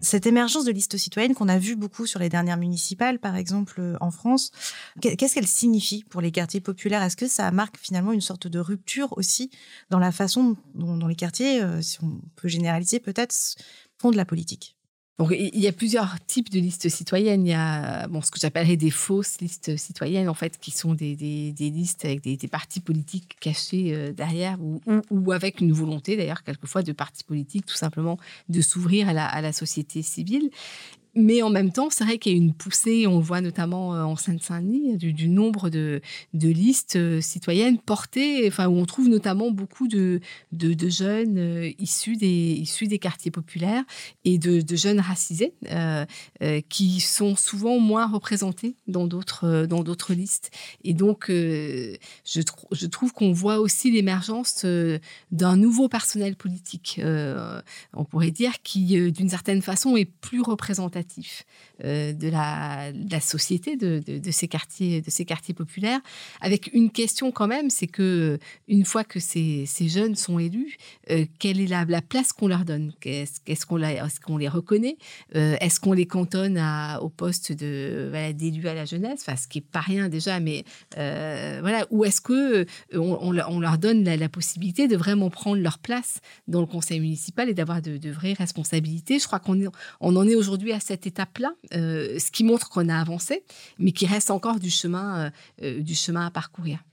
Cette 0.00 0.26
émergence 0.26 0.64
de 0.64 0.72
listes 0.72 0.96
citoyennes 0.96 1.32
qu'on 1.32 1.48
a 1.48 1.58
vu 1.58 1.76
beaucoup 1.76 2.06
sur 2.06 2.18
les 2.18 2.28
dernières 2.28 2.56
municipales, 2.56 3.20
par 3.20 3.36
exemple 3.36 3.80
euh, 3.80 3.96
en 4.00 4.10
France, 4.10 4.50
qu'est-ce 5.00 5.34
qu'elle 5.34 5.46
signifie 5.46 6.02
pour 6.02 6.20
les 6.20 6.32
quartiers 6.32 6.60
populaires? 6.60 7.02
Est-ce 7.02 7.16
que 7.16 7.28
ça 7.28 7.48
marque 7.52 7.78
finalement 7.78 8.12
une 8.12 8.20
sorte 8.20 8.48
de 8.48 8.58
rupture 8.58 9.16
aussi 9.16 9.50
dans 9.90 10.00
la 10.00 10.10
façon 10.10 10.56
dont, 10.74 11.06
les 11.06 11.14
quartiers, 11.14 11.62
euh, 11.62 11.80
si 11.82 12.02
on 12.02 12.20
peut 12.34 12.48
généraliser 12.48 12.98
peut-être, 12.98 13.32
font 13.96 14.10
de 14.10 14.16
la 14.16 14.24
politique? 14.24 14.76
Il 15.30 15.60
y 15.60 15.68
a 15.68 15.72
plusieurs 15.72 16.18
types 16.26 16.50
de 16.50 16.58
listes 16.58 16.88
citoyennes. 16.88 17.46
Il 17.46 17.50
y 17.50 17.54
a 17.54 18.08
bon, 18.08 18.20
ce 18.22 18.30
que 18.30 18.40
j'appellerais 18.40 18.76
des 18.76 18.90
fausses 18.90 19.40
listes 19.40 19.76
citoyennes, 19.76 20.28
en 20.28 20.34
fait, 20.34 20.58
qui 20.58 20.70
sont 20.70 20.94
des, 20.94 21.14
listes 21.14 22.04
avec 22.04 22.22
des, 22.22 22.48
partis 22.48 22.80
politiques 22.80 23.36
cachés 23.40 23.94
euh, 23.94 24.12
derrière 24.12 24.60
ou, 24.60 24.80
ou, 25.10 25.32
avec 25.32 25.60
une 25.60 25.72
volonté, 25.72 26.16
d'ailleurs, 26.16 26.42
quelquefois, 26.42 26.82
de 26.82 26.92
partis 26.92 27.24
politiques, 27.24 27.66
tout 27.66 27.76
simplement, 27.76 28.18
de 28.48 28.60
s'ouvrir 28.60 29.08
à 29.08 29.12
la, 29.12 29.26
à 29.26 29.40
la 29.40 29.52
société 29.52 30.02
civile. 30.02 30.50
Mais 31.14 31.42
en 31.42 31.50
même 31.50 31.72
temps, 31.72 31.90
c'est 31.90 32.04
vrai 32.04 32.16
qu'il 32.16 32.32
y 32.32 32.34
a 32.34 32.38
une 32.38 32.54
poussée, 32.54 33.06
on 33.06 33.18
le 33.18 33.22
voit 33.22 33.42
notamment 33.42 33.94
euh, 33.94 34.02
en 34.02 34.16
Seine-Saint-Denis, 34.16 34.96
du, 34.96 35.28
nombre 35.28 35.68
de, 35.68 36.00
listes 36.32 36.96
euh, 36.96 37.20
citoyennes 37.20 37.78
portées, 37.78 38.48
enfin, 38.48 38.66
où 38.68 38.78
on 38.78 38.86
trouve 38.86 39.08
notamment 39.08 39.50
beaucoup 39.50 39.88
de, 39.88 40.20
jeunes 40.52 41.38
euh, 41.38 41.70
issus, 41.78 42.16
des, 42.16 42.98
quartiers 42.98 43.30
populaires 43.30 43.84
et 44.24 44.38
de, 44.38 44.64
jeunes 44.74 45.00
racisés 45.00 45.52
qui 46.68 47.00
sont 47.00 47.36
souvent 47.36 47.78
moins 47.78 48.06
représentés 48.06 48.76
dans 48.86 49.06
d'autres, 49.06 50.14
listes. 50.14 50.50
Et 50.84 50.94
donc, 50.94 51.26
je 51.28 52.86
trouve 52.86 53.12
qu'on 53.12 53.32
voit 53.32 53.58
aussi 53.58 53.90
l'émergence 53.90 54.64
d'un 55.30 55.56
nouveau 55.56 55.88
personnel 55.88 56.36
politique, 56.36 57.00
on 57.92 58.04
pourrait 58.04 58.30
dire, 58.30 58.52
qui, 58.62 59.12
d'une 59.12 59.28
certaine 59.28 59.62
façon, 59.62 59.96
est 59.96 60.04
plus 60.04 60.40
représentatif 60.40 61.01
euh, 61.84 62.12
de, 62.12 62.28
la, 62.28 63.20
société 63.20 63.76
de, 63.76 64.30
ces 64.30 64.46
quartiers, 64.46 65.00
de 65.00 65.10
ces 65.10 65.24
quartiers 65.24 65.54
populaires, 65.54 66.00
avec 66.40 66.72
une 66.72 66.90
question 66.90 67.32
quand 67.32 67.48
même, 67.48 67.70
c'est 67.70 67.88
que 67.88 68.38
une 68.68 68.84
fois 68.84 69.02
que 69.02 69.18
ces, 69.18 69.66
jeunes 69.88 70.14
sont 70.14 70.38
élus, 70.38 70.76
euh, 71.10 71.24
quelle 71.38 71.60
est 71.60 71.66
la, 71.66 71.84
la 71.84 72.02
place 72.02 72.32
qu'on 72.32 72.46
leur 72.46 72.64
donne? 72.64 72.92
Est-ce 73.04 73.66
qu'on 73.66 74.36
les 74.36 74.48
reconnaît? 74.48 74.96
Euh, 75.34 75.56
Est-ce 75.60 75.80
qu'on 75.80 75.92
les 75.92 76.06
cantonne 76.06 76.62
au 77.00 77.08
poste 77.08 77.52
de 77.52 78.08
voilà, 78.10 78.26
à 78.70 78.74
la 78.74 78.84
jeunesse? 78.84 79.24
Enfin, 79.26 79.36
Ce 79.36 79.48
qui 79.48 79.58
est 79.58 79.66
pas 79.72 79.80
rien 79.80 80.08
déjà, 80.08 80.38
mais 80.38 80.64
voilà. 80.94 81.86
Ou 81.90 82.04
est-ce 82.04 82.20
que 82.20 82.66
on, 82.94 83.32
leur 83.32 83.78
donne 83.78 84.04
la, 84.04 84.28
possibilité 84.28 84.88
de 84.88 84.96
vraiment 84.96 85.30
prendre 85.30 85.60
leur 85.60 85.78
place 85.78 86.20
dans 86.46 86.60
le 86.60 86.66
conseil 86.66 87.00
municipal 87.00 87.48
et 87.48 87.54
d'avoir 87.54 87.82
de, 87.82 88.10
vraies 88.10 88.34
responsabilités? 88.34 89.18
Je 89.18 89.26
crois 89.26 89.40
qu'on 89.40 89.60
on 90.00 90.16
en 90.16 90.28
est 90.28 90.34
aujourd'hui 90.34 90.72
à 90.72 90.80
cette 90.80 90.91
cette 90.92 91.06
étape-là, 91.06 91.54
euh, 91.74 92.18
ce 92.18 92.30
qui 92.30 92.44
montre 92.44 92.68
qu'on 92.68 92.88
a 92.90 92.98
avancé, 93.00 93.44
mais 93.78 93.92
qu'il 93.92 94.08
reste 94.08 94.30
encore 94.30 94.60
du 94.60 94.68
chemin, 94.68 95.16
euh, 95.16 95.30
euh, 95.62 95.82
du 95.82 95.94
chemin 95.94 96.26
à 96.26 96.30
parcourir. 96.30 96.84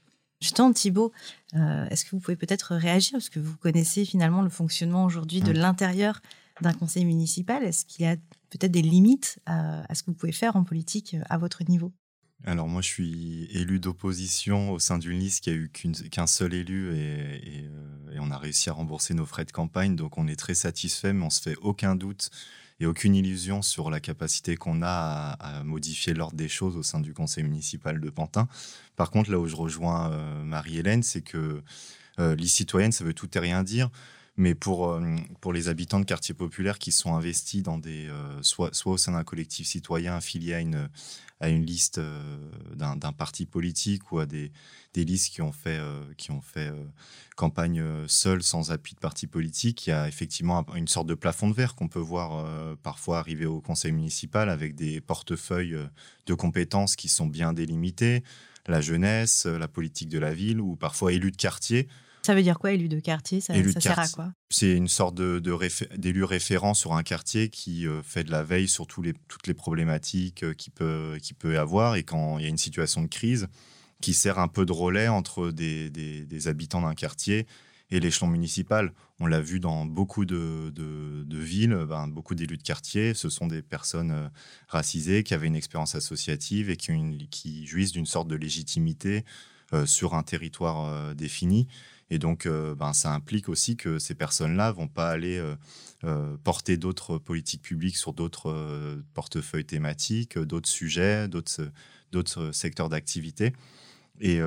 Justement, 0.41 0.71
Thibault, 0.71 1.11
est-ce 1.53 2.05
que 2.05 2.11
vous 2.11 2.21
pouvez 2.21 2.37
peut-être 2.37 2.73
réagir, 2.73 3.11
parce 3.13 3.27
que 3.27 3.41
vous 3.41 3.57
connaissez 3.57 4.05
finalement 4.05 4.41
le 4.41 4.49
fonctionnement 4.49 5.03
aujourd'hui 5.03 5.41
de 5.41 5.51
l'intérieur 5.51 6.21
d'un 6.61 6.71
conseil 6.71 7.03
municipal 7.03 7.61
Est-ce 7.61 7.83
qu'il 7.83 8.05
y 8.05 8.07
a 8.07 8.15
peut-être 8.49 8.71
des 8.71 8.81
limites 8.81 9.39
à, 9.45 9.83
ce 9.93 10.01
que 10.01 10.11
vous 10.11 10.15
pouvez 10.15 10.31
faire 10.31 10.55
en 10.55 10.63
politique 10.63 11.17
à 11.29 11.37
votre 11.37 11.65
niveau? 11.67 11.91
Alors 12.45 12.69
moi, 12.69 12.81
je 12.81 12.87
suis 12.87 13.49
élu 13.51 13.81
d'opposition 13.81 14.71
au 14.71 14.79
sein 14.79 14.97
d'une 14.97 15.19
liste 15.19 15.43
qui 15.43 15.49
a 15.49 15.53
eu 15.53 15.69
qu'un 15.69 16.25
seul 16.25 16.53
élu 16.53 16.95
et, 16.95 17.65
et, 18.13 18.19
on 18.21 18.31
a 18.31 18.37
réussi 18.37 18.69
à 18.69 18.73
rembourser 18.73 19.13
nos 19.13 19.25
frais 19.25 19.43
de 19.43 19.51
campagne. 19.51 19.97
Donc 19.97 20.17
on 20.17 20.25
est 20.25 20.37
très 20.37 20.55
satisfait, 20.55 21.11
mais 21.11 21.25
on 21.25 21.29
se 21.29 21.41
fait 21.41 21.57
aucun 21.57 21.95
doute 21.95 22.29
et 22.79 22.85
aucune 22.85 23.15
illusion 23.15 23.61
sur 23.61 23.89
la 23.89 23.99
capacité 23.99 24.55
qu'on 24.55 24.81
a 24.81 25.37
à, 25.39 25.63
modifier 25.63 26.13
l'ordre 26.13 26.35
des 26.35 26.47
choses 26.47 26.77
au 26.77 26.83
sein 26.83 26.99
du 26.99 27.13
conseil 27.13 27.43
municipal 27.43 27.99
de 27.99 28.09
Pantin. 28.09 28.47
Par 28.95 29.11
contre, 29.11 29.31
là 29.31 29.39
où 29.39 29.47
je 29.47 29.55
rejoins 29.55 30.11
euh, 30.11 30.43
Marie-Hélène, 30.43 31.03
c'est 31.03 31.21
que 31.21 31.61
euh, 32.19 32.35
citoyenne, 32.45 32.91
ça 32.91 33.03
veut 33.03 33.13
tout 33.13 33.29
et 33.37 33.39
rien 33.39 33.63
dire. 33.63 33.89
Mais 34.39 34.55
pour, 34.55 34.89
euh, 34.89 35.17
pour 35.41 35.51
les 35.51 35.67
habitants 35.67 35.99
de 35.99 36.05
quartiers 36.05 36.33
populaires 36.33 36.79
qui 36.79 36.93
sont 36.93 37.13
investis 37.13 37.61
dans 37.61 37.77
des, 37.77 38.07
euh, 38.07 38.41
soit, 38.41 38.73
soit 38.73 38.93
au 38.93 38.97
sein 38.97 39.11
d'un 39.11 39.25
collectif 39.25 39.67
citoyen 39.67 40.15
affilié 40.15 40.53
à 40.53 40.61
une, 40.61 40.89
à 41.41 41.49
une 41.49 41.65
liste 41.65 41.97
euh, 41.97 42.37
d'un 42.73 43.11
parti 43.11 43.45
politique 43.45 44.13
ou 44.13 44.19
à 44.19 44.25
des, 44.25 44.53
des 44.93 45.03
listes 45.03 45.33
qui 45.33 45.41
ont 45.41 45.51
fait, 45.51 45.81
qui 46.15 46.31
ont 46.31 46.39
fait 46.39 46.71
campagne 47.35 47.83
seule 48.07 48.41
sans 48.41 48.71
appui 48.71 48.95
de 48.95 48.99
parti 49.01 49.27
politique, 49.27 49.85
il 49.87 49.89
y 49.89 49.93
a 49.93 50.07
effectivement 50.07 50.65
une 50.73 50.87
sorte 50.87 51.07
de 51.07 51.15
plafond 51.15 51.49
de 51.49 51.53
verre 51.53 51.75
qu'on 51.75 51.89
peut 51.89 51.99
voir 51.99 52.77
parfois 52.77 53.19
arriver 53.19 53.45
au 53.45 53.59
conseil 53.59 53.91
municipal 53.91 54.49
avec 54.49 54.73
des 54.73 55.01
portefeuilles 55.01 55.77
de 56.27 56.33
compétences 56.33 56.95
qui 56.95 57.09
sont 57.09 57.27
bien 57.27 57.51
délimités, 57.51 58.23
la 58.67 58.79
jeunesse, 58.79 59.45
la 59.45 59.67
politique 59.67 60.09
de 60.09 60.19
la 60.19 60.33
ville 60.33 60.61
ou 60.61 60.77
parfois 60.77 61.11
élus 61.11 61.31
de 61.31 61.37
quartier. 61.37 61.89
Ça 62.29 62.35
veut 62.35 62.43
dire 62.43 62.59
quoi, 62.59 62.73
élu 62.73 62.89
de 62.89 62.99
quartier? 62.99 63.41
Ça, 63.41 63.55
sert 63.79 63.97
à 63.97 64.07
quoi? 64.07 64.31
C'est 64.51 64.71
une 64.73 64.87
sorte 64.87 65.15
d'élu 65.15 65.41
de, 66.19 66.23
référent 66.23 66.75
sur 66.75 66.93
un 66.93 67.01
quartier 67.01 67.49
qui 67.49 67.87
euh, 67.87 68.03
fait 68.03 68.23
de 68.23 68.29
la 68.29 68.43
veille 68.43 68.67
sur 68.67 68.85
les, 69.01 69.13
toutes 69.27 69.47
les 69.47 69.55
problématiques 69.55 70.43
euh, 70.43 70.53
qu'il 70.53 70.71
peut, 70.71 71.17
qui 71.23 71.33
peut 71.33 71.57
avoir. 71.57 71.95
Et 71.95 72.03
quand 72.03 72.37
il 72.37 72.43
y 72.43 72.45
a 72.45 72.49
une 72.49 72.59
situation 72.59 73.01
de 73.01 73.07
crise, 73.07 73.47
qui 73.99 74.13
sert 74.13 74.37
un 74.37 74.47
peu 74.47 74.67
de 74.67 74.71
relais 74.71 75.07
entre 75.07 75.49
des, 75.49 75.89
des, 75.89 76.47
habitants 76.47 76.81
d'un 76.81 76.93
quartier 76.93 77.47
et 77.89 77.99
l'échelon 77.99 78.27
municipal. 78.27 78.93
On 79.19 79.25
l'a 79.25 79.41
vu 79.41 79.59
dans 79.59 79.87
beaucoup 79.87 80.25
de, 80.25 80.69
de, 80.69 81.37
villes, 81.39 81.83
ben, 81.89 82.07
beaucoup 82.07 82.35
d'élus 82.35 82.57
de 82.57 82.63
quartier, 82.63 83.15
ce 83.15 83.29
sont 83.29 83.47
des 83.47 83.63
personnes 83.63 84.11
euh, 84.11 84.29
racisées 84.67 85.23
qui 85.23 85.33
avaient 85.33 85.47
une 85.47 85.55
expérience 85.55 85.95
associative 85.95 86.69
et 86.69 86.77
qui, 86.77 87.27
qui 87.31 87.65
jouissent 87.65 87.91
d'une 87.91 88.05
sorte 88.05 88.27
de 88.27 88.35
légitimité 88.35 89.25
sur 89.85 90.15
un 90.15 90.23
territoire 90.23 91.13
défini. 91.13 91.67
Et 92.09 92.17
donc, 92.17 92.45
euh, 92.45 92.75
ben, 92.75 92.93
ça 92.93 93.13
implique 93.13 93.49
aussi 93.49 93.75
que 93.75 93.99
ces 93.99 94.15
personnes-là 94.15 94.71
vont 94.71 94.87
pas 94.87 95.09
aller 95.09 95.37
euh, 95.37 95.55
euh, 96.03 96.37
porter 96.43 96.77
d'autres 96.77 97.17
politiques 97.17 97.61
publiques 97.61 97.97
sur 97.97 98.13
d'autres 98.13 99.01
portefeuilles 99.13 99.65
thématiques, 99.65 100.37
d'autres 100.37 100.69
sujets, 100.69 101.27
d'autres 101.27 102.51
secteurs 102.51 102.89
d'activité. 102.89 103.53
Et, 104.21 104.41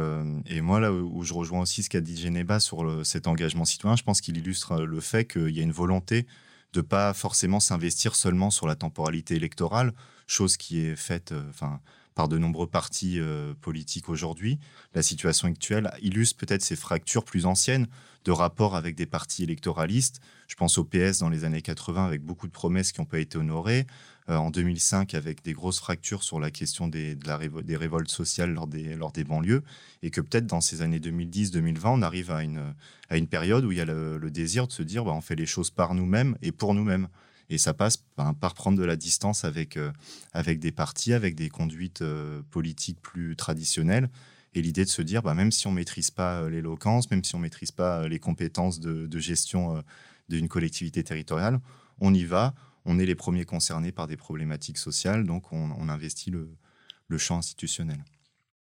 moi, 0.61 0.81
là 0.81 0.92
où 0.92 1.22
je 1.22 1.33
rejoins 1.33 1.61
aussi 1.61 1.83
ce 1.83 1.88
qu'a 1.88 2.01
dit 2.01 2.20
Geneva 2.20 2.61
sur 2.61 3.07
cet 3.07 3.27
engagement 3.27 3.64
citoyen, 3.64 3.96
je 3.96 4.03
pense 4.03 4.20
qu'il 4.20 4.37
illustre 4.37 4.83
le 4.83 5.01
fait 5.01 5.25
qu'il 5.25 5.51
y 5.51 5.61
a 5.61 5.62
une 5.62 5.72
volonté 5.72 6.27
de 6.75 6.81
pas 6.81 7.14
forcément 7.14 7.61
s'investir 7.61 8.14
seulement 8.14 8.51
sur 8.51 8.66
la 8.66 8.75
temporalité 8.75 9.35
électorale, 9.35 9.92
chose 10.27 10.57
qui 10.57 10.81
est 10.81 10.96
faite, 10.96 11.33
par 12.14 12.29
de 12.29 12.38
nombreux 12.38 12.66
partis 12.66 13.18
euh, 13.18 13.55
politiques 13.61 14.09
aujourd'hui. 14.09 14.59
La 14.94 15.03
situation 15.03 15.48
actuelle 15.48 15.90
illustre 16.03 16.37
peut-être 16.38 16.62
ces 16.62 16.77
fractures 16.77 17.25
plus 17.25 17.46
anciennes 17.46 17.87
de 18.25 18.31
rapport 18.31 18.77
avec 18.77 18.94
des 18.94 19.07
partis 19.07 19.42
électoralistes. 19.42 20.20
Je 20.46 20.55
pense 20.55 20.79
au 20.79 20.85
PS 20.85 21.18
dans 21.18 21.29
les 21.29 21.44
années 21.44 21.62
80 21.62 22.05
avec 22.05 22.22
beaucoup 22.22 22.46
de 22.46 22.53
promesses 22.53 22.92
qui 22.92 23.01
n'ont 23.01 23.07
pas 23.07 23.18
été 23.18 23.38
honorées. 23.38 23.87
Euh, 24.29 24.37
en 24.37 24.51
2005 24.51 25.14
avec 25.14 25.42
des 25.42 25.53
grosses 25.53 25.81
fractures 25.81 26.22
sur 26.22 26.38
la 26.38 26.53
question 26.53 26.87
des, 26.87 27.16
de 27.16 27.27
la 27.27 27.38
des 27.38 27.77
révoltes 27.77 28.11
sociales 28.11 28.53
lors 28.53 28.68
des, 28.68 28.94
lors 28.94 29.11
des 29.11 29.25
banlieues. 29.25 29.64
Et 30.03 30.11
que 30.11 30.20
peut-être 30.20 30.46
dans 30.46 30.61
ces 30.61 30.81
années 30.83 31.01
2010-2020, 31.01 31.81
on 31.87 32.03
arrive 32.03 32.31
à 32.31 32.44
une, 32.44 32.72
à 33.11 33.16
une 33.16 33.27
période 33.27 33.64
où 33.64 33.72
il 33.72 33.79
y 33.79 33.81
a 33.81 33.85
le, 33.85 34.31
désir 34.31 34.68
de 34.68 34.72
se 34.72 34.83
dire 34.85 35.05
bah, 35.05 35.12
on 35.12 35.20
fait 35.20 35.35
les 35.35 35.46
choses 35.46 35.70
par 35.70 35.94
nous-mêmes 35.94 36.37
et 36.40 36.53
pour 36.53 36.75
nous-mêmes. 36.75 37.09
Et 37.53 37.59
ça 37.59 37.75
passe 37.75 37.99
par 38.17 38.55
prendre 38.55 38.79
de 38.79 38.83
la 38.83 38.97
distance 38.97 39.45
avec, 39.45 39.77
euh, 39.77 39.93
avec 40.33 40.59
des 40.59 40.73
partis, 40.73 41.12
avec 41.12 41.35
des 41.35 41.51
conduites 41.51 42.01
euh, 42.01 42.41
politiques 42.51 42.99
plus 43.03 43.37
traditionnelles. 43.37 44.09
Et 44.55 44.62
l'idée 44.62 44.87
de 44.87 44.88
se 44.88 45.03
dire, 45.03 45.23
bah, 45.23 45.35
même 45.35 45.53
si 45.53 45.67
on 45.67 45.71
ne 45.71 45.77
maîtrise 45.77 46.11
pas 46.11 46.41
euh, 46.41 46.49
l'éloquence, 46.49 47.11
même 47.11 47.23
si 47.23 47.35
on 47.35 47.38
ne 47.38 47.43
maîtrise 47.43 47.71
pas 47.71 48.09
les 48.09 48.19
compétences 48.19 48.81
de, 48.81 49.19
gestion 49.19 49.85
d'une 50.31 50.49
collectivité 50.49 51.05
territoriale, 51.05 51.61
on 52.01 52.15
y 52.15 52.25
va, 52.25 52.55
on 52.87 52.99
est 52.99 53.05
les 53.05 53.15
premiers 53.15 53.45
concernés 53.45 53.93
par 53.93 54.07
des 54.07 54.17
problématiques 54.17 54.79
sociales, 54.79 55.27
donc 55.27 55.53
on, 55.53 55.88
investit 55.91 56.31
le 56.31 57.19
champ 57.19 57.37
institutionnel 57.37 58.03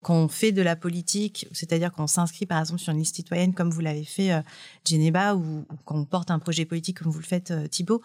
quand 0.02 0.16
on 0.16 0.28
fait 0.28 0.52
de 0.52 0.62
la 0.62 0.76
politique, 0.76 1.48
c'est-à-dire 1.52 1.92
qu'on 1.92 2.08
s'inscrit 2.08 2.46
par 2.46 2.60
exemple 2.60 2.80
sur 2.80 2.92
une 2.92 3.00
liste 3.00 3.16
citoyenne 3.16 3.54
comme 3.54 3.70
vous 3.70 3.82
l'avez 3.82 4.04
fait 4.04 4.34
euh, 4.34 4.42
Geneva 4.86 5.36
ou, 5.36 5.66
quand 5.86 5.96
on 5.96 6.06
porte 6.06 6.32
un 6.32 6.40
projet 6.40 6.66
politique 6.66 7.00
comme 7.00 7.12
vous 7.12 7.20
le 7.20 7.26
faites 7.26 7.52
euh, 7.52 7.68
Thibault, 7.68 8.02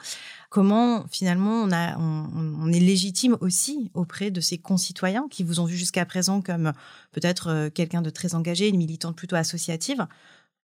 comment 0.50 1.06
finalement 1.11 1.62
on, 1.62 2.52
on, 2.61 2.72
est 2.72 2.80
légitime 2.80 3.38
aussi 3.40 3.90
auprès 3.94 4.30
de 4.30 4.40
ces 4.40 4.59
concitoyens 4.59 5.26
qui 5.30 5.42
vous 5.42 5.59
ont 5.59 5.64
vu 5.64 5.76
jusqu'à 5.76 6.04
présent 6.04 6.42
comme 6.42 6.72
peut-être 7.12 7.48
euh, 7.48 7.70
quelqu'un 7.70 8.02
de 8.02 8.11
très 8.11 8.35
engagé, 8.35 8.68
une 8.68 8.76
militante 8.76 9.16
plutôt 9.16 9.37
associative? 9.37 10.06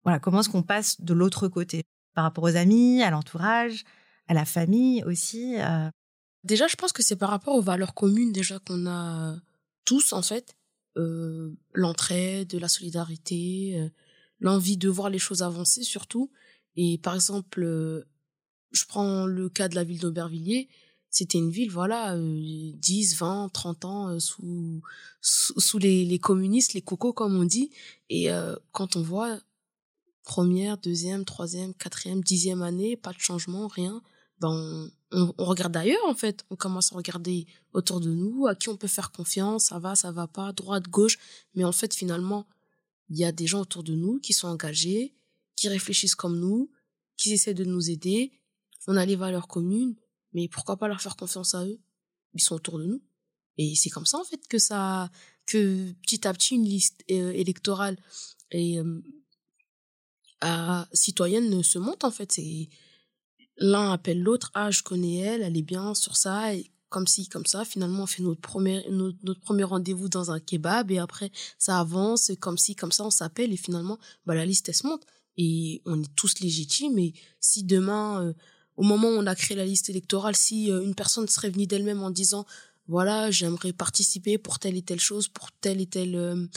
Voilà, 0.04 0.20
comment 0.20 0.40
est-ce 0.40 0.50
qu'on 0.50 0.64
passe 0.64 1.00
de 1.02 1.14
l'autre 1.14 1.48
côté? 1.48 1.84
Par 2.16 2.24
rapport 2.24 2.44
aux 2.44 2.56
amis, 2.56 3.04
à 3.04 3.12
l'entourage, 3.12 3.84
à 4.28 4.34
la 4.34 4.46
famille 4.46 5.04
aussi 5.04 5.58
Déjà, 6.44 6.68
je 6.68 6.76
pense 6.76 6.94
que 6.94 7.04
c'est 7.04 7.18
par 7.18 7.30
rapport 7.30 7.56
aux 7.56 7.62
valeurs 7.62 7.94
communes 7.94 8.32
déjà 8.32 8.60
qu'on 8.60 8.88
a 8.88 9.36
tous 9.86 10.14
en 10.14 10.22
fait 10.22 10.56
euh, 11.00 11.58
l'entraide, 11.74 12.54
la 12.54 12.68
solidarité, 12.68 13.80
euh, 13.80 13.90
l'envie 14.40 14.78
de 14.78 14.90
voir 14.90 15.10
les 15.10 15.20
choses 15.20 15.42
avancer 15.42 15.84
surtout. 15.84 16.32
Et 16.76 16.98
par 16.98 17.16
exemple, 17.16 17.64
euh, 17.64 18.06
je 18.72 18.86
prends 18.86 19.26
le 19.26 19.50
cas 19.50 19.68
de 19.70 19.76
la 19.76 19.84
ville 19.84 20.00
d'Aubervilliers. 20.00 20.70
C'était 21.10 21.40
une 21.40 21.50
ville, 21.50 21.72
voilà, 21.72 22.16
10, 22.20 23.18
20, 23.18 23.50
30 23.52 23.86
ans 23.86 24.20
sous, 24.20 24.84
sous, 25.22 25.80
les, 25.80 26.06
les, 26.06 26.20
communistes, 26.20 26.74
les 26.76 26.84
cocos 26.84 27.14
comme 27.14 27.36
on 27.36 27.46
dit. 27.46 27.72
Et 28.12 28.28
quand 28.72 28.96
on 28.96 29.02
voit 29.02 29.40
première, 30.24 30.78
deuxième, 30.78 31.26
troisième, 31.26 31.74
quatrième, 31.74 32.22
dixième 32.24 32.62
année, 32.62 32.96
pas 32.96 33.12
de 33.12 33.18
changement, 33.18 33.68
rien, 33.68 34.04
ben 34.40 34.50
on, 34.50 34.92
regarde 35.12 35.76
ailleurs 35.76 36.06
en 36.06 36.14
fait. 36.14 36.46
On 36.50 36.56
commence 36.56 36.94
à 36.94 36.96
regarder 36.96 37.48
autour 37.74 38.00
de 38.00 38.12
nous, 38.12 38.48
à 38.48 38.56
qui 38.56 38.70
on 38.70 38.78
peut 38.78 38.88
faire 38.88 39.12
confiance, 39.12 39.66
ça 39.66 39.80
va, 39.80 39.96
ça 39.96 40.12
va 40.12 40.28
pas, 40.28 40.52
droite, 40.54 40.88
gauche. 40.88 41.18
Mais 41.56 41.64
en 41.64 41.72
fait, 41.72 41.94
finalement, 41.94 42.48
il 43.10 43.18
y 43.18 43.26
a 43.26 43.32
des 43.32 43.48
gens 43.48 43.62
autour 43.62 43.84
de 43.84 43.96
nous 43.96 44.20
qui 44.20 44.34
sont 44.34 44.48
engagés, 44.48 45.16
qui 45.56 45.68
réfléchissent 45.68 46.16
comme 46.16 46.40
nous, 46.40 46.72
qui 47.18 47.34
essaient 47.34 47.54
de 47.54 47.66
nous 47.66 47.90
aider. 47.90 48.32
On 48.88 48.96
a 48.96 49.06
les 49.06 49.16
valeurs 49.16 49.48
communes, 49.48 49.96
mais 50.34 50.48
pourquoi 50.48 50.78
pas 50.78 50.88
leur 50.88 51.02
faire 51.02 51.16
confiance 51.16 51.56
à 51.56 51.66
eux? 51.66 51.80
Ils 52.34 52.42
sont 52.42 52.56
autour 52.56 52.80
de 52.80 52.86
nous. 52.86 53.02
Et 53.58 53.76
c'est 53.76 53.90
comme 53.90 54.06
ça 54.06 54.18
en 54.18 54.24
fait 54.24 54.48
que 54.48 54.58
ça, 54.58 55.12
que 55.46 55.92
petit 56.04 56.28
à 56.28 56.34
petit 56.34 56.56
une 56.56 56.64
liste 56.64 57.04
euh, 57.12 57.32
électorale 57.34 57.98
et 58.52 58.80
euh, 58.80 59.02
citoyenne 60.94 61.62
se 61.64 61.78
monte 61.80 62.04
en 62.06 62.12
fait. 62.12 62.32
C'est 62.32 62.70
l'un 63.60 63.92
appelle 63.92 64.22
l'autre, 64.22 64.52
ah, 64.54 64.72
je 64.72 64.82
connais 64.82 65.18
elle, 65.18 65.42
elle 65.42 65.58
est 65.58 65.62
bien 65.62 65.94
sur 65.94 66.16
ça, 66.16 66.54
et 66.56 66.72
comme 66.90 67.08
ci, 67.08 67.28
comme 67.28 67.46
ça. 67.46 67.66
Finalement, 67.66 68.04
on 68.04 68.08
fait 68.08 68.24
notre 68.24 68.42
premier, 68.42 68.84
notre, 68.90 69.40
premier 69.40 69.64
rendez-vous 69.64 70.10
dans 70.10 70.32
un 70.32 70.40
kebab, 70.40 70.92
et 70.92 70.98
après, 70.98 71.32
ça 71.58 71.80
avance, 71.80 72.32
comme 72.40 72.58
ci, 72.58 72.76
comme 72.76 72.92
ça, 72.92 73.06
on 73.06 73.12
s'appelle, 73.12 73.54
et 73.54 73.58
finalement, 73.58 74.00
bah, 74.26 74.36
la 74.36 74.46
liste, 74.46 74.70
elle 74.70 74.76
se 74.76 74.88
monte. 74.88 75.06
Et 75.38 75.82
on 75.86 76.02
est 76.02 76.16
tous 76.16 76.40
légitimes, 76.40 76.98
et 77.00 77.14
si 77.40 77.64
demain, 77.64 78.24
euh, 78.24 78.34
au 78.76 78.84
moment 78.84 79.10
où 79.10 79.14
on 79.14 79.28
a 79.28 79.36
créé 79.36 79.56
la 79.56 79.66
liste 79.66 79.90
électorale, 79.90 80.36
si 80.36 80.72
euh, 80.72 80.82
une 80.82 80.96
personne 80.96 81.28
serait 81.28 81.50
venue 81.50 81.68
d'elle-même 81.68 82.02
en 82.02 82.10
disant, 82.10 82.46
voilà, 82.90 83.30
j'aimerais 83.30 83.72
participer 83.72 84.40
pour 84.40 84.58
telle 84.58 84.76
et 84.76 84.82
telle 84.82 85.00
chose, 85.00 85.28
pour 85.28 85.52
tel 85.52 85.80
et 85.80 85.86
tel 85.86 86.16
euh, 86.16 86.48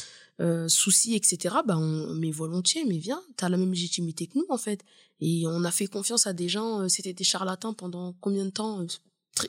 euh, 0.41 0.67
souci, 0.67 1.15
etc., 1.15 1.57
bah 1.67 1.77
on, 1.77 2.15
mais 2.15 2.31
volontiers, 2.31 2.87
mais 2.87 2.97
viens, 2.97 3.23
t'as 3.37 3.51
la 3.51 3.59
même 3.59 3.71
légitimité 3.71 4.27
que 4.27 4.39
nous, 4.39 4.47
en 4.49 4.57
fait. 4.57 4.83
Et 5.21 5.45
on 5.47 5.63
a 5.65 5.71
fait 5.71 5.87
confiance 5.87 6.27
à 6.27 6.33
des 6.33 6.49
gens, 6.49 6.81
euh, 6.81 6.89
c'était 6.89 7.13
des 7.13 7.23
charlatans 7.23 7.75
pendant 7.75 8.15
combien 8.23 8.47
de 8.47 8.51
temps 8.51 8.85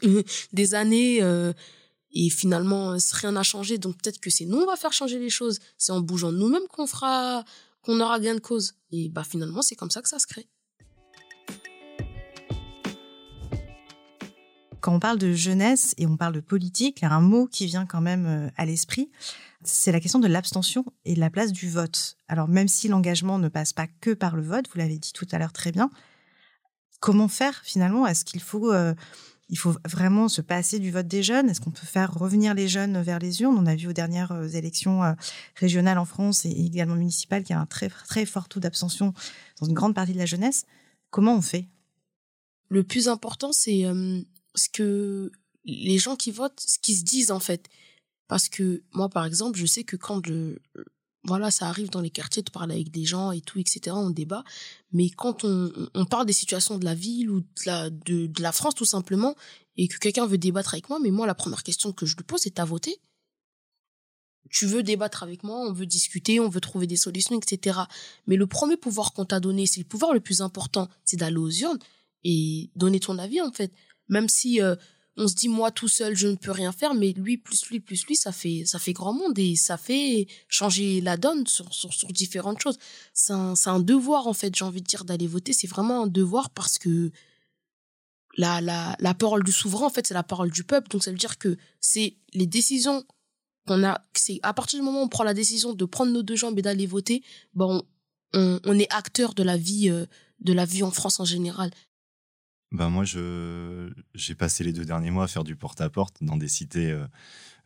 Des 0.54 0.76
années, 0.76 1.19
et 2.12 2.30
finalement, 2.30 2.98
rien 3.13 3.32
n'a 3.32 3.43
changé, 3.43 3.78
donc 3.78 4.02
peut-être 4.02 4.19
que 4.19 4.30
c'est 4.30 4.46
nous, 4.46 4.58
on 4.58 4.65
va 4.65 4.76
faire 4.76 4.93
changer 4.93 5.19
les 5.19 5.30
choses. 5.30 5.60
C'est 5.78 5.93
en 5.93 6.02
bougeant 6.02 6.32
nous-mêmes 6.34 6.67
qu'on 6.69 6.88
fera, 6.88 7.46
qu'on 7.82 8.00
aura 8.02 8.19
gain 8.19 8.36
de 8.36 8.39
cause. 8.39 8.76
Et 8.91 9.10
bah 9.10 9.24
finalement, 9.24 9.62
c'est 9.62 9.76
comme 9.76 9.91
ça 9.91 10.02
que 10.02 10.10
ça 10.10 10.19
se 10.19 10.28
crée. 10.28 10.48
Quand 14.84 14.93
on 14.93 15.00
parle 15.00 15.17
de 15.17 15.32
jeunesse 15.32 15.96
et 15.98 16.06
on 16.08 16.17
parle 16.17 16.34
de 16.34 16.41
politique, 16.41 17.00
il 17.00 17.06
y 17.06 17.08
a 17.08 17.13
un 17.13 17.22
mot 17.22 17.48
qui 17.48 17.67
vient 17.67 17.86
quand 17.86 18.02
même 18.02 18.26
euh, 18.26 18.50
à 18.58 18.65
l'esprit, 18.65 19.10
c'est 19.63 19.93
la 19.93 20.02
question 20.02 20.19
de 20.19 20.28
l'abstention 20.28 20.84
et 21.06 21.13
de 21.13 21.22
la 21.22 21.30
place 21.30 21.54
du 21.54 21.69
vote. 21.69 22.17
Alors 22.28 22.50
même 22.50 22.67
si 22.67 22.89
l'engagement 22.89 23.39
ne 23.39 23.48
passe 23.48 23.72
pas 23.72 23.88
que 23.88 24.13
par 24.13 24.36
le 24.36 24.41
vote, 24.41 24.65
vous 24.69 24.78
l'avez 24.78 24.98
dit 24.98 25.13
tout 25.13 25.26
à 25.32 25.39
l'heure 25.39 25.54
très 25.54 25.72
bien, 25.72 25.89
comment 27.00 27.30
faire 27.30 27.62
finalement? 27.63 28.06
Est-ce 28.06 28.26
qu'il 28.26 28.41
faut, 28.41 28.74
euh, 28.74 28.93
faut 29.56 29.74
vraiment 29.86 30.28
se 30.28 30.41
passer 30.41 30.80
du 30.80 30.91
vote 30.91 31.08
des 31.08 31.24
jeunes? 31.24 31.50
Est-ce 31.50 31.62
qu'on 31.62 31.72
peut 31.72 31.88
faire 31.88 32.13
revenir 32.13 32.54
les 32.54 32.67
jeunes 32.67 33.02
vers 33.02 33.19
les 33.19 33.41
urnes? 33.41 33.56
On 33.58 33.65
a 33.65 33.76
vu 33.76 33.88
aux 33.88 33.93
dernières 33.93 34.34
euh, 34.34 34.50
élections 34.50 35.15
régionales 35.56 35.98
en 35.98 36.04
France 36.04 36.43
et 36.43 36.52
également 36.52 36.96
municipales 36.96 37.43
qu'il 37.43 37.56
y 37.56 37.58
a 37.58 37.62
un 37.62 37.65
très, 37.65 37.88
très 37.88 38.26
fort 38.26 38.50
taux 38.50 38.60
d'abstention 38.60 39.13
dans 39.62 39.65
une 39.65 39.76
grande 39.76 39.96
partie 39.96 40.12
de 40.12 40.19
la 40.19 40.26
jeunesse. 40.26 40.65
Comment 41.10 41.36
on 41.38 41.41
fait? 41.41 41.69
Le 42.67 42.84
plus 42.84 43.08
important, 43.08 43.54
c'est 43.54 43.86
ce 44.56 44.70
que 44.70 45.32
les 45.66 45.98
gens 45.98 46.16
qui 46.16 46.32
votent, 46.32 46.60
ce 46.60 46.80
qu'ils 46.80 46.98
se 46.98 47.04
disent 47.04 47.32
en 47.32 47.39
fait. 47.39 47.70
Parce 48.28 48.50
que 48.50 48.84
moi, 48.94 49.10
par 49.10 49.26
exemple, 49.26 49.58
je 49.58 49.66
sais 49.66 49.84
que 49.84 49.96
quand 49.96 50.26
je, 50.26 50.58
voilà, 51.26 51.52
ça 51.52 51.68
arrive 51.68 51.89
dans 51.89 52.02
les 52.02 52.10
quartiers 52.10 52.44
de 52.44 52.52
parler 52.52 52.76
avec 52.76 52.92
des 52.92 53.06
gens 53.06 53.32
et 53.32 53.42
tout, 53.42 53.60
etc. 53.60 53.96
On 53.96 54.10
débat. 54.10 54.44
Mais 54.92 55.10
quand 55.10 55.44
on, 55.46 55.72
on 55.94 56.06
parle 56.06 56.26
des 56.26 56.34
situations 56.34 56.78
de 56.78 56.86
la 56.86 56.96
ville 56.96 57.30
ou 57.30 57.42
de 57.42 57.48
la, 57.66 57.89
de, 57.89 58.28
de 58.28 58.42
la 58.42 58.52
France, 58.52 58.76
tout 58.76 58.86
simplement, 58.86 59.36
et 59.78 59.88
que 59.88 59.98
quelqu'un 59.98 60.26
veut 60.26 60.38
débattre 60.38 60.74
avec 60.74 60.89
moi, 60.89 61.00
mais 61.02 61.12
moi, 61.12 61.26
la 61.26 61.36
première 61.36 61.63
question 61.63 61.94
que 61.94 62.06
je 62.06 62.16
lui 62.16 62.24
pose, 62.24 62.42
c'est 62.42 62.52
t'as 62.56 62.66
voté? 62.66 63.00
Tu 64.50 64.66
veux 64.68 64.84
débattre 64.84 65.24
avec 65.24 65.44
moi, 65.44 65.58
on 65.60 65.72
veut 65.72 65.86
discuter, 65.86 66.39
on 66.39 66.50
veut 66.50 66.62
trouver 66.62 66.88
des 66.88 66.98
solutions, 66.98 67.39
etc. 67.39 67.80
Mais 68.28 68.36
le 68.36 68.46
premier 68.46 68.78
pouvoir 68.78 69.13
qu'on 69.13 69.26
t'a 69.26 69.39
donné, 69.39 69.66
c'est 69.66 69.80
le 69.80 69.88
pouvoir 69.88 70.13
le 70.13 70.20
plus 70.20 70.42
important, 70.42 70.89
c'est 71.06 71.18
d'aller 71.18 71.38
aux 71.38 71.50
urnes 71.50 71.80
et 72.26 72.70
donner 72.76 73.00
ton 73.00 73.18
avis, 73.18 73.42
en 73.42 73.52
fait. 73.52 73.74
Même 74.13 74.30
si, 74.30 74.62
euh, 74.62 74.76
on 75.17 75.28
se 75.28 75.36
dit 75.36 75.49
moi 75.49 75.71
tout 75.71 75.88
seul 75.88 76.15
je 76.15 76.28
ne 76.28 76.36
peux 76.36 76.52
rien 76.52 76.71
faire 76.71 76.93
mais 76.95 77.12
lui 77.12 77.38
plus 77.38 77.69
lui 77.69 77.80
plus 77.80 78.06
lui 78.08 78.15
ça 78.15 78.32
fait 78.32 78.63
ça 78.65 78.80
fait 78.80 78.93
grand 78.93 79.13
monde 79.13 79.38
et 79.38 79.56
ça 79.56 79.78
fait 79.78 80.28
changer 80.47 81.02
la 81.02 81.17
donne 81.17 81.45
sur 81.45 81.71
sur, 81.73 81.93
sur 81.93 82.12
différentes 82.12 82.62
choses. 82.62 82.78
C'est 83.13 83.34
un, 83.34 83.54
un 83.65 83.80
devoir 83.80 84.28
en 84.28 84.34
fait 84.34 84.56
j'ai 84.56 84.65
envie 84.65 84.82
de 84.82 84.88
dire 84.88 85.06
d'aller 85.06 85.28
voter. 85.28 85.54
C'est 85.54 85.67
vraiment 85.67 86.04
un 86.04 86.08
devoir 86.08 86.49
parce 86.49 86.78
que 86.80 87.12
la 88.38 88.62
la 88.62 88.95
la 88.99 89.13
parole 89.13 89.43
du 89.43 89.52
souverain 89.52 89.86
en 89.88 89.89
fait 89.89 90.08
c'est 90.08 90.13
la 90.13 90.23
parole 90.23 90.52
du 90.52 90.63
peuple. 90.63 90.89
Donc 90.89 91.04
ça 91.04 91.12
veut 91.12 91.17
dire 91.17 91.38
que 91.38 91.58
c'est 91.80 92.15
les 92.34 92.47
décisions 92.47 93.04
qu'on 93.67 93.84
a 93.84 94.02
c'est 94.15 94.39
à 94.43 94.54
partir 94.54 94.80
du 94.80 94.86
moment 94.86 95.02
où 95.02 95.06
on 95.06 95.10
prend 95.10 95.23
la 95.23 95.36
décision 95.36 95.73
de 95.73 95.86
prendre 95.86 96.12
nos 96.12 96.23
deux 96.23 96.36
jambes 96.36 96.58
et 96.58 96.63
d'aller 96.63 96.88
voter 96.88 97.23
bon 97.54 97.84
on, 98.34 98.60
on 98.65 98.80
est 98.80 98.91
acteur 98.91 99.36
de 99.36 99.43
la 99.43 99.58
vie 99.58 99.89
euh, 99.89 100.06
de 100.39 100.54
la 100.54 100.65
vie 100.65 100.84
en 100.84 100.91
France 100.91 101.19
en 101.19 101.26
général 101.26 101.71
ben 102.73 102.89
moi, 102.89 103.03
j'ai 103.05 104.36
passé 104.36 104.63
les 104.63 104.73
deux 104.73 104.83
derniers 104.83 105.12
mois 105.12 105.25
à 105.25 105.27
faire 105.27 105.43
du 105.43 105.55
porte-à-porte 105.55 106.23
dans 106.23 106.38
des 106.38 106.47
cités, 106.47 106.89
euh, 106.89 107.05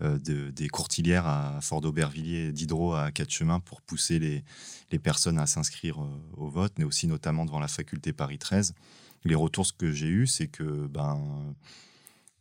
euh, 0.01 0.19
de, 0.19 0.51
des 0.51 0.67
Courtilières 0.67 1.25
à 1.25 1.61
Fort 1.61 1.79
d'Aubervilliers, 1.79 2.51
d'Hydro 2.51 2.93
à 2.93 3.11
Quatre-Chemins 3.11 3.61
pour 3.61 3.81
pousser 3.81 4.19
les, 4.19 4.43
les 4.91 4.99
personnes 4.99 5.39
à 5.39 5.47
s'inscrire 5.47 6.03
euh, 6.03 6.09
au 6.35 6.49
vote, 6.49 6.73
mais 6.77 6.83
aussi 6.83 7.07
notamment 7.07 7.45
devant 7.45 7.61
la 7.61 7.69
faculté 7.69 8.11
Paris 8.11 8.37
13. 8.37 8.75
Les 9.23 9.35
retours 9.35 9.65
que 9.77 9.93
j'ai 9.93 10.07
eus, 10.07 10.27
c'est 10.27 10.47
que, 10.47 10.87
ben, 10.87 11.55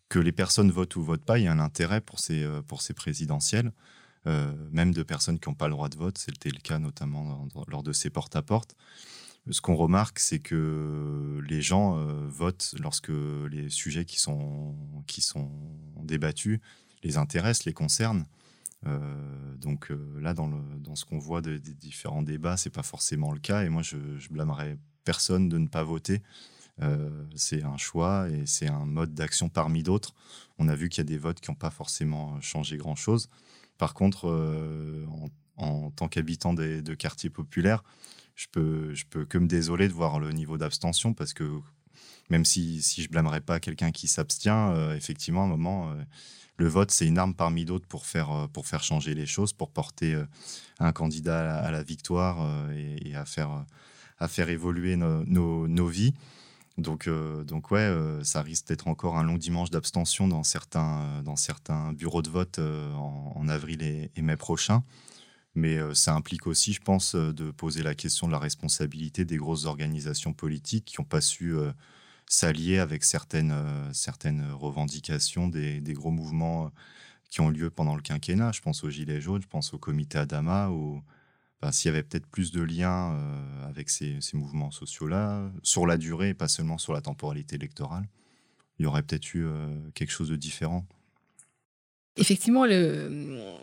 que 0.09 0.19
les 0.19 0.33
personnes 0.33 0.73
votent 0.73 0.97
ou 0.97 1.05
votent 1.05 1.25
pas, 1.25 1.39
il 1.39 1.45
y 1.45 1.49
a 1.49 1.53
un 1.53 1.61
intérêt 1.61 2.01
pour 2.01 2.19
ces, 2.19 2.47
pour 2.67 2.83
ces 2.83 2.95
présidentielles. 2.95 3.73
même 4.73 4.93
de 4.93 5.03
personnes 5.03 5.39
qui 5.39 5.49
n'ont 5.49 5.55
pas 5.55 5.69
le 5.69 5.73
droit 5.73 5.89
de 5.89 5.97
vote, 5.97 6.19
c'était 6.19 6.51
le 6.51 6.59
cas 6.59 6.79
notamment 6.79 7.49
lors 7.69 7.83
de 7.83 7.93
ces 7.93 8.11
porte-à-porte. 8.11 8.75
porte 8.75 8.75
à 8.75 8.75
porte 8.75 8.97
ce 9.51 9.61
qu'on 9.61 9.77
remarque, 9.77 10.19
c'est 10.19 10.41
que 10.41 11.41
les 11.49 11.63
gens 11.63 11.99
euh, 11.99 12.27
votent 12.29 12.75
lorsque 12.81 13.13
les 13.51 13.71
sujets 13.71 14.05
qui 14.05 14.21
sont, 14.21 14.75
débattus 16.03 16.61
les 17.03 17.17
intéressent, 17.17 17.65
les 17.65 17.73
concernent. 17.73 18.27
Euh, 18.87 19.57
donc 19.57 19.91
euh, 19.91 20.21
là, 20.21 20.35
dans, 20.35 20.51
ce 20.95 21.05
qu'on 21.05 21.19
voit 21.19 21.43
des 21.43 21.59
différents 21.59 22.23
débats, 22.23 22.57
c'est 22.57 22.71
pas 22.71 22.83
forcément 22.83 23.33
le 23.33 23.39
cas. 23.39 23.63
Et 23.63 23.69
moi, 23.69 23.83
je, 23.83 23.97
je 24.19 24.29
blâmerais 24.31 24.79
personne 25.05 25.49
de 25.49 25.59
ne 25.59 25.69
pas 25.69 25.85
voter. 25.85 26.23
c'est 27.37 27.63
un 27.63 27.77
choix 27.77 28.29
et 28.29 28.47
c'est 28.47 28.69
un 28.69 28.85
mode 28.85 29.15
d'action 29.15 29.49
parmi 29.49 29.83
d'autres. 29.83 30.15
On 30.59 30.69
a 30.69 30.75
vu 30.75 30.89
qu'il 30.89 30.99
y 30.99 31.07
a 31.07 31.09
des 31.09 31.19
votes 31.19 31.41
qui 31.41 31.51
n'ont 31.51 31.57
pas 31.57 31.71
forcément 31.71 32.41
changé 32.41 32.77
grand-chose. 32.77 33.29
Par 33.79 33.95
contre, 33.95 34.27
en, 35.09 35.29
en, 35.57 35.91
tant 35.93 36.09
qu'habitant 36.09 36.55
de 36.55 36.95
quartiers 36.95 37.31
populaires, 37.31 37.85
je 38.37 38.47
peux, 38.53 38.95
je 38.95 39.05
peux 39.07 39.25
que 39.25 39.39
me 39.39 39.49
désoler 39.49 39.89
de 39.89 39.93
voir 39.93 40.21
le 40.21 40.31
niveau 40.31 40.59
d'abstention 40.59 41.15
parce 41.15 41.33
que 41.33 41.61
même 42.31 42.45
si, 42.45 42.83
si 42.83 43.03
je 43.03 43.09
blâmerais 43.09 43.41
pas 43.41 43.61
quelqu'un 43.61 43.91
qui 43.93 44.09
s'abstient, 44.09 44.71
euh, 44.71 44.97
effectivement, 44.97 45.43
à 45.43 45.45
un 45.47 45.49
moment, 45.49 45.91
euh, 45.91 45.95
le 46.59 46.67
vote, 46.67 46.91
c'est 46.91 47.07
une 47.07 47.19
arme 47.19 47.35
parmi 47.35 47.65
d'autres 47.65 47.87
pour 47.87 48.07
faire, 48.07 48.31
euh, 48.31 48.47
pour 48.47 48.67
faire 48.67 48.83
changer 48.83 49.15
les 49.15 49.27
choses, 49.27 49.53
pour 49.53 49.71
porter 49.71 50.21
un 50.79 50.93
candidat 50.93 51.59
à 51.59 51.71
la, 51.71 51.83
victoire 51.83 52.71
et, 52.73 53.15
à, 53.15 53.25
faire, 53.25 53.65
à 54.19 54.29
faire 54.29 54.49
évoluer 54.49 54.97
nos, 54.97 55.69
nos, 55.69 55.87
vies. 55.87 56.15
Donc, 56.79 57.09
donc 57.47 57.71
ouais, 57.71 57.91
ça 58.23 58.43
risque 58.43 58.69
d'être 58.69 58.89
encore 58.89 59.17
un 59.17 59.23
long 59.23 59.39
dimanche 59.39 59.71
d'abstention 59.71 60.29
dans 60.29 60.43
certains, 60.43 61.23
dans 61.25 61.37
certains 61.37 61.93
bureaux 61.93 62.23
de 62.23 62.31
vote 62.31 62.59
en, 62.59 63.49
avril 63.49 63.83
et, 63.83 64.11
et 64.17 64.23
mai 64.23 64.37
prochain. 64.37 64.83
Mais 65.57 65.79
euh, 65.79 65.95
ça 65.95 66.15
implique 66.15 66.47
aussi, 66.47 66.75
je 66.75 66.83
pense, 66.83 67.15
euh, 67.15 67.33
de 67.33 67.51
poser 67.51 67.83
la 67.83 67.95
question 67.95 68.27
de 68.27 68.33
la 68.33 68.39
responsabilité 68.39 69.25
des 69.25 69.39
grosses 69.39 69.65
organisations 69.65 70.35
politiques 70.35 70.85
qui 70.85 71.01
n'ont 71.01 71.07
pas 71.07 71.23
su 71.23 71.57
euh, 71.57 71.73
s'allier 72.27 72.79
avec 72.79 73.05
certaines, 73.05 73.55
certaines 73.93 74.53
revendications 74.53 75.49
des, 75.49 75.81
des, 75.81 75.95
gros 75.95 76.11
mouvements 76.11 76.71
qui 77.31 77.41
ont 77.41 77.49
lieu 77.49 77.71
pendant 77.71 77.97
le 77.97 78.03
quinquennat. 78.03 78.53
Je 78.53 78.61
pense 78.61 78.85
aux 78.85 78.91
Gilets 78.91 79.21
jaunes, 79.21 79.41
je 79.41 79.47
pense 79.49 79.73
au 79.73 79.79
comité 79.79 80.19
Adama, 80.19 80.69
où 80.69 81.03
s'il 81.71 81.89
y 81.89 81.95
avait 81.95 82.03
peut-être 82.03 82.27
plus 82.27 82.51
de 82.51 82.63
liens 82.63 83.17
avec 83.65 83.91
ces, 83.91 84.21
ces 84.21 84.37
mouvements 84.37 84.73
sociaux-là, 84.73 85.53
sur 85.63 85.87
la 85.87 85.97
durée 85.97 86.31
et 86.31 86.35
pas 86.35 86.49
seulement 86.49 86.79
sur 86.79 86.93
la 86.93 87.01
temporalité 87.01 87.55
électorale, 87.55 88.09
il 88.79 88.83
y 88.83 88.87
aurait 88.87 89.05
peut-être 89.05 89.35
eu 89.35 89.47
quelque 89.95 90.11
chose 90.11 90.29
de 90.29 90.37
différent. 90.37 90.85
Effectivement, 92.17 92.67
le, 92.67 93.57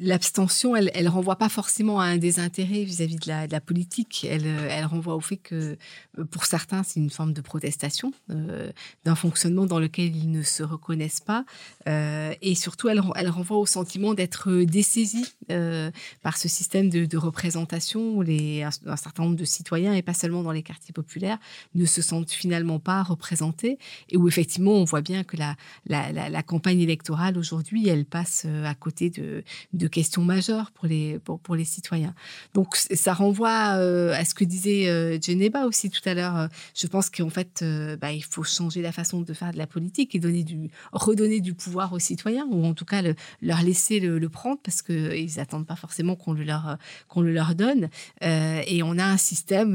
l'abstention, 0.00 0.74
elle, 0.74 0.90
elle 0.94 1.08
renvoie 1.08 1.36
pas 1.36 1.48
forcément 1.48 2.00
à 2.00 2.04
un 2.04 2.16
désintérêt 2.16 2.82
vis-à-vis 2.84 3.16
de, 3.16 3.28
la, 3.28 3.60
politique. 3.60 4.26
Elle, 4.28 4.46
elle 4.46 4.86
renvoie 4.86 5.14
au 5.14 5.20
fait 5.20 5.36
que, 5.36 5.76
euh, 6.18 6.24
pour 6.24 6.46
certains, 6.46 6.82
c'est 6.82 6.98
une 6.98 7.10
forme 7.10 7.32
de 7.32 7.40
protestation 7.40 8.12
euh, 8.30 8.72
d'un 9.04 9.14
fonctionnement 9.14 9.66
dans 9.66 9.78
lequel 9.78 10.16
ils 10.16 10.30
ne 10.30 10.42
se 10.42 10.62
reconnaissent 10.62 11.20
pas. 11.20 11.44
Euh, 11.86 12.34
et 12.40 12.54
surtout, 12.54 12.88
elle, 12.88 13.02
elle, 13.14 13.28
renvoie 13.28 13.58
au 13.58 13.66
sentiment 13.66 14.14
d'être 14.14 14.50
dessaisis 14.64 15.34
euh, 15.50 15.90
par 16.22 16.38
ce 16.38 16.48
système 16.48 16.88
de, 16.88 17.16
représentation 17.16 18.14
où 18.14 18.22
les, 18.22 18.62
un, 18.62 18.96
certain 18.96 19.24
nombre 19.24 19.36
de 19.36 19.44
citoyens, 19.44 19.92
et 19.92 20.00
pas 20.00 20.14
seulement 20.14 20.42
dans 20.42 20.52
les 20.52 20.62
quartiers 20.62 20.94
populaires, 20.94 21.38
ne 21.74 21.84
se 21.84 22.00
sentent 22.00 22.30
finalement 22.30 22.78
pas 22.78 23.02
représentés. 23.02 23.78
Et 24.08 24.16
où, 24.16 24.28
effectivement, 24.28 24.72
on 24.72 24.84
voit 24.84 25.02
bien 25.02 25.24
que 25.24 25.36
la, 25.36 25.56
la, 25.86 26.10
la, 26.12 26.42
campagne 26.42 26.80
électorale 26.80 27.36
aujourd'hui, 27.36 27.88
elle 27.88 28.06
passe 28.06 28.46
à 28.64 28.74
côté 28.74 29.10
de, 29.10 29.44
de 29.74 29.89
question 29.90 30.22
majeure 30.22 30.70
pour 30.72 30.86
les, 30.86 31.18
pour, 31.18 31.54
les 31.54 31.64
citoyens. 31.64 32.14
Donc, 32.54 32.76
ça 32.76 33.12
renvoie 33.12 33.76
euh, 33.76 34.12
à 34.14 34.24
ce 34.24 34.34
que 34.34 34.44
disait 34.44 34.88
euh, 34.88 35.18
Geneba 35.20 35.66
aussi 35.66 35.90
tout 35.90 36.06
à 36.08 36.14
l'heure. 36.14 36.36
Euh, 36.36 36.46
je 36.74 36.86
pense 36.86 37.10
qu'en 37.10 37.30
fait, 37.30 37.60
euh, 37.62 37.96
bah, 37.96 38.12
il 38.12 38.24
faut 38.24 38.42
changer 38.42 38.82
la 38.82 38.92
façon 38.92 39.20
de 39.20 39.32
faire 39.32 39.52
de 39.52 39.58
la 39.58 39.66
politique 39.66 40.14
et 40.14 40.18
donner 40.18 40.44
du, 40.44 40.70
redonner 40.92 41.40
du 41.40 41.54
pouvoir 41.54 41.92
aux 41.92 41.98
citoyens, 41.98 42.46
ou 42.50 42.64
en 42.64 42.74
tout 42.74 42.84
cas 42.84 43.02
le, 43.02 43.14
leur 43.42 43.62
laisser 43.62 44.00
le, 44.00 44.28
prendre, 44.28 44.60
parce 44.62 44.82
qu'ils 44.82 45.36
n'attendent 45.36 45.66
pas 45.66 45.76
forcément 45.76 46.14
qu'on 46.14 46.32
le 46.32 46.44
leur, 46.44 46.78
le 47.16 47.32
leur 47.32 47.54
donne. 47.54 47.88
Et 48.20 48.82
on 48.84 48.96
a 48.96 49.04
un 49.04 49.16
système 49.16 49.74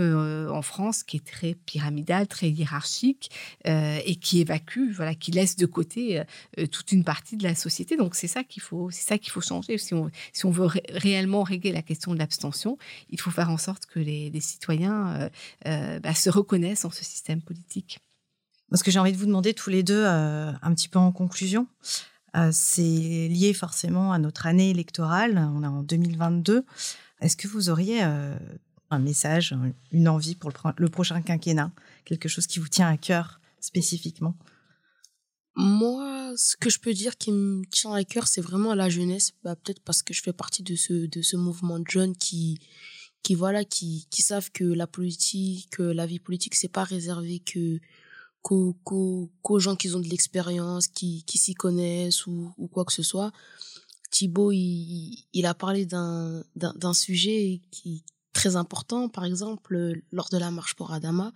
en 0.50 0.62
France 0.62 1.04
qui 1.04 1.18
est 1.18 1.26
très 1.26 1.56
pyramidal, 1.66 2.28
très 2.28 2.50
hiérarchique, 2.50 3.30
et 3.66 4.16
qui 4.16 4.40
évacue, 4.40 4.92
voilà, 4.94 5.14
qui 5.14 5.32
laisse 5.32 5.58
de 5.58 5.66
côté 5.66 6.24
toute 6.72 6.94
une 6.94 7.04
partie 7.04 7.36
de 7.36 7.44
la 7.44 7.54
société. 7.54 7.98
Donc, 7.98 8.16
c'est 8.16 8.28
ça 8.28 8.44
qu'il 8.44 8.62
faut, 8.62 8.90
c'est 8.92 9.20
faut 9.30 9.42
changer. 9.42 9.78
Si 9.78 9.94
si 10.34 10.46
on 10.46 10.52
veut 10.52 10.66
ré 10.66 10.84
réellement 10.90 11.44
régler 11.44 11.72
la 11.72 11.82
question 11.82 12.14
de 12.14 12.20
l'abstention, 12.20 12.78
il 13.10 13.20
faut 13.20 13.32
faire 13.32 13.50
en 13.50 13.58
sorte 13.58 13.86
que 13.86 14.00
les, 14.00 14.32
citoyens 14.40 15.08
euh, 15.08 15.30
euh, 15.68 16.00
bah, 16.00 16.14
se 16.14 16.30
reconnaissent 16.30 16.86
en 16.86 16.92
ce 16.92 17.04
système 17.04 17.42
politique. 17.42 18.00
Ce 18.74 18.84
que 18.84 18.92
j'ai 18.92 19.00
envie 19.00 19.12
de 19.12 19.18
vous 19.18 19.28
demander 19.28 19.54
tous 19.54 19.70
les 19.70 19.84
deux, 19.84 20.04
euh, 20.06 20.52
un 20.62 20.74
petit 20.74 20.90
peu 20.90 21.00
en 21.00 21.12
conclusion, 21.12 21.68
c'est 22.52 23.30
lié 23.30 23.54
forcément 23.54 24.12
à 24.12 24.20
notre 24.20 24.46
année 24.46 24.70
électorale. 24.70 25.38
On 25.56 25.64
est 25.64 25.68
en 25.68 25.84
2022. 25.84 26.66
Est-ce 27.22 27.38
que 27.38 27.48
vous 27.48 27.70
auriez 27.70 28.02
un 28.02 29.00
message, 29.00 29.56
une 29.94 30.10
envie 30.10 30.36
pour 30.36 30.52
le 30.76 30.90
prochain 30.90 31.22
quinquennat, 31.22 31.72
quelque 32.04 32.28
chose 32.28 32.46
qui 32.46 32.60
vous 32.60 32.68
tient 32.68 32.90
à 32.90 32.98
cœur 32.98 33.40
spécifiquement? 33.62 34.36
Moi, 35.56 36.34
ce 36.36 36.58
que 36.58 36.70
je 36.70 36.80
peux 36.80 36.94
dire 36.94 37.18
qui 37.18 37.32
me 37.32 37.66
tient 37.66 37.94
à 37.94 38.04
cœur, 38.04 38.28
c'est 38.28 38.42
vraiment 38.42 38.74
la 38.76 38.90
jeunesse. 38.90 39.32
Bah, 39.44 39.56
peut-être 39.56 39.82
parce 39.82 40.04
que 40.04 40.14
je 40.14 40.22
fais 40.22 40.34
partie 40.34 40.64
de 40.64 40.76
ce, 40.76 41.08
de 41.08 41.22
ce 41.22 41.38
mouvement 41.38 41.80
de 41.80 41.88
jeunes 41.88 42.16
qui, 42.16 42.60
qui 43.24 43.36
voilà, 43.36 43.64
qui, 43.64 44.08
qui 44.10 44.22
savent 44.22 44.52
que 44.52 44.66
la 44.66 44.88
politique, 44.88 45.70
que 45.72 45.84
la 45.84 46.06
vie 46.06 46.20
politique, 46.20 46.56
c'est 46.56 46.68
pas 46.68 46.84
réservé 46.84 47.40
que, 47.40 47.80
qu'aux, 48.42 48.76
qu'aux, 48.84 49.32
qu'aux 49.42 49.60
gens 49.60 49.76
qui 49.78 49.90
ont 49.96 50.00
de 50.00 50.10
l'expérience, 50.10 50.88
qui, 50.88 51.24
qui 51.24 51.38
s'y 51.38 51.54
connaissent 51.54 52.28
ou, 52.28 52.54
ou 52.58 52.68
quoi 52.68 52.84
que 52.84 52.94
ce 52.94 53.04
soit. 53.04 53.32
Thibaut, 54.12 54.52
il, 54.52 55.26
il 55.34 55.46
a 55.46 55.54
parlé 55.54 55.86
d'un, 55.86 56.44
d'un, 56.56 56.74
d'un 56.74 56.94
sujet 56.94 57.62
qui 57.72 58.04
très 58.34 58.58
important. 58.58 59.08
Par 59.08 59.24
exemple, 59.24 60.02
lors 60.12 60.30
de 60.30 60.38
la 60.38 60.52
marche 60.52 60.76
pour 60.76 60.92
Adama, 60.92 61.32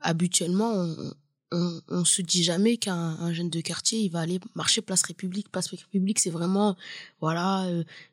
habituellement, 0.00 0.70
on, 0.74 1.14
on, 1.56 1.80
on, 1.88 2.04
se 2.04 2.22
dit 2.22 2.42
jamais 2.42 2.76
qu'un 2.76 3.32
jeune 3.32 3.50
de 3.50 3.60
quartier 3.60 4.00
il 4.00 4.10
va 4.10 4.20
aller 4.20 4.40
marcher 4.54 4.82
place 4.82 5.02
République. 5.02 5.50
Place 5.50 5.68
République 5.68 6.18
c'est 6.18 6.30
vraiment 6.30 6.76
voilà 7.20 7.66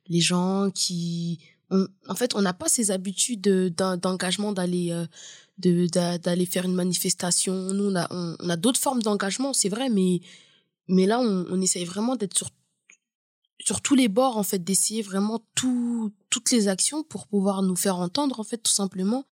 les 0.07 0.21
gens 0.21 0.71
qui 0.71 1.39
en 1.69 2.15
fait 2.15 2.35
on 2.35 2.41
n'a 2.41 2.53
pas 2.53 2.69
ces 2.69 2.91
habitudes 2.91 3.41
d'engagement 3.41 4.51
d'aller 4.51 4.93
de 5.57 5.87
d'aller 6.17 6.45
faire 6.45 6.65
une 6.65 6.75
manifestation. 6.75 7.53
Nous 7.73 7.93
on 7.93 8.49
a 8.49 8.57
d'autres 8.57 8.79
formes 8.79 9.01
d'engagement 9.01 9.53
c'est 9.53 9.69
vrai 9.69 9.89
mais 9.89 10.21
mais 10.87 11.05
là 11.05 11.19
on, 11.19 11.61
essaye 11.61 11.85
vraiment 11.85 12.15
d'être 12.15 12.37
sur 12.37 12.49
sur 13.59 13.81
tous 13.81 13.95
les 13.95 14.09
bords 14.09 14.37
en 14.37 14.43
fait 14.43 14.63
d'essayer 14.63 15.01
vraiment 15.01 15.41
tout 15.55 16.11
toutes 16.29 16.51
les 16.51 16.67
actions 16.67 17.03
pour 17.03 17.27
pouvoir 17.27 17.61
nous 17.61 17.75
faire 17.75 17.97
entendre 17.97 18.39
en 18.39 18.43
fait 18.43 18.57
tout 18.57 18.71
simplement 18.71 19.25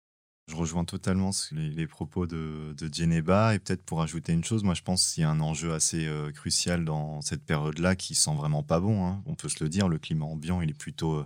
je 0.49 0.55
rejoins 0.55 0.83
totalement 0.83 1.29
les, 1.51 1.85
propos 1.85 2.25
de, 2.25 2.73
de 2.75 2.89
Djeneba 2.91 3.53
et 3.53 3.59
peut-être 3.59 3.83
pour 3.83 4.01
ajouter 4.01 4.33
une 4.33 4.43
chose, 4.43 4.63
moi 4.63 4.73
je 4.73 4.81
pense 4.81 5.13
qu'il 5.13 5.21
y 5.21 5.23
a 5.23 5.29
un 5.29 5.39
enjeu 5.39 5.73
assez 5.73 6.07
euh, 6.07 6.31
crucial 6.31 6.85
dans 6.85 7.21
cette 7.21 7.43
période-là 7.43 7.95
qui 7.95 8.15
sent 8.15 8.33
vraiment 8.35 8.63
pas 8.63 8.79
bon. 8.79 9.05
Hein. 9.05 9.21
On 9.27 9.35
peut 9.35 9.47
se 9.47 9.63
le 9.63 9.69
dire, 9.69 9.87
le 9.87 9.99
climat 9.99 10.25
ambiant 10.25 10.61
il 10.61 10.71
est 10.71 10.77
plutôt 10.77 11.17
euh, 11.17 11.25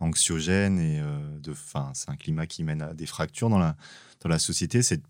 anxiogène 0.00 0.80
et 0.80 1.00
euh, 1.00 1.54
c'est 1.94 2.10
un 2.10 2.16
climat 2.16 2.46
qui 2.48 2.64
mène 2.64 2.82
à 2.82 2.94
des 2.94 3.06
fractures 3.06 3.48
dans 3.48 3.60
la, 3.60 3.76
dans 4.20 4.28
la 4.28 4.40
société. 4.40 4.82
C'est 4.82 5.02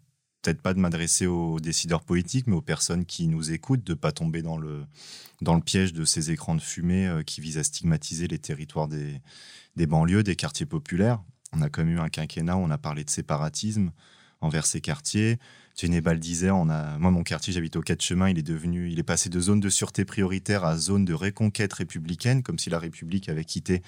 peut-être 0.43 0.61
pas 0.61 0.75
de 0.75 0.79
m'adresser 0.79 1.27
aux 1.27 1.59
décideurs 1.59 2.03
politiques, 2.03 2.47
mais 2.47 2.57
aux 2.57 2.63
personnes 2.63 3.07
qui 3.07 3.29
nous 3.29 3.51
écoutent, 3.51 3.85
de 3.85 3.95
pas 3.95 4.13
tomber 4.13 4.43
dans 4.43 4.59
le, 4.59 4.85
dans 5.41 5.55
le 5.55 5.63
piège 5.63 5.95
de 5.95 6.05
ces 6.05 6.31
écrans 6.31 6.55
de 6.55 6.61
fumée 6.61 7.23
qui 7.25 7.41
visent 7.41 7.57
à 7.57 7.65
stigmatiser 7.65 8.29
les 8.29 8.39
territoires 8.39 8.89
des, 8.89 9.23
des 9.77 9.87
banlieues, 9.87 10.23
des 10.23 10.37
quartiers 10.37 10.67
populaires. 10.67 11.23
On 11.57 11.63
a 11.63 11.69
comme 11.69 11.89
eu 11.89 11.99
un 11.99 12.09
quinquennat 12.09 12.57
où 12.57 12.61
on 12.61 12.71
a 12.71 12.79
parlé 12.79 13.05
de 13.05 13.11
séparatisme 13.11 13.91
envers 14.41 14.67
ces 14.67 14.81
quartiers. 14.81 15.39
Genebal 15.77 16.21
disait, 16.21 16.51
on 16.51 16.69
a, 16.69 16.99
moi 16.99 17.11
mon 17.11 17.23
quartier, 17.23 17.53
j'habite 17.53 17.77
au 17.77 17.81
Quatre 17.81 18.03
Chemins, 18.03 18.29
il 18.29 18.39
est 18.39 18.43
devenu, 18.43 18.91
il 18.91 18.99
est 18.99 19.05
passé 19.05 19.29
de 19.29 19.41
zone 19.41 19.61
de 19.61 19.69
sûreté 19.69 20.05
prioritaire 20.05 20.65
à 20.65 20.77
zone 20.77 21.05
de 21.05 21.15
reconquête 21.15 21.73
républicaine, 21.73 22.43
comme 22.43 22.59
si 22.59 22.71
la 22.71 22.79
République 22.79 23.29
avait 23.29 23.45
quitté 23.45 23.83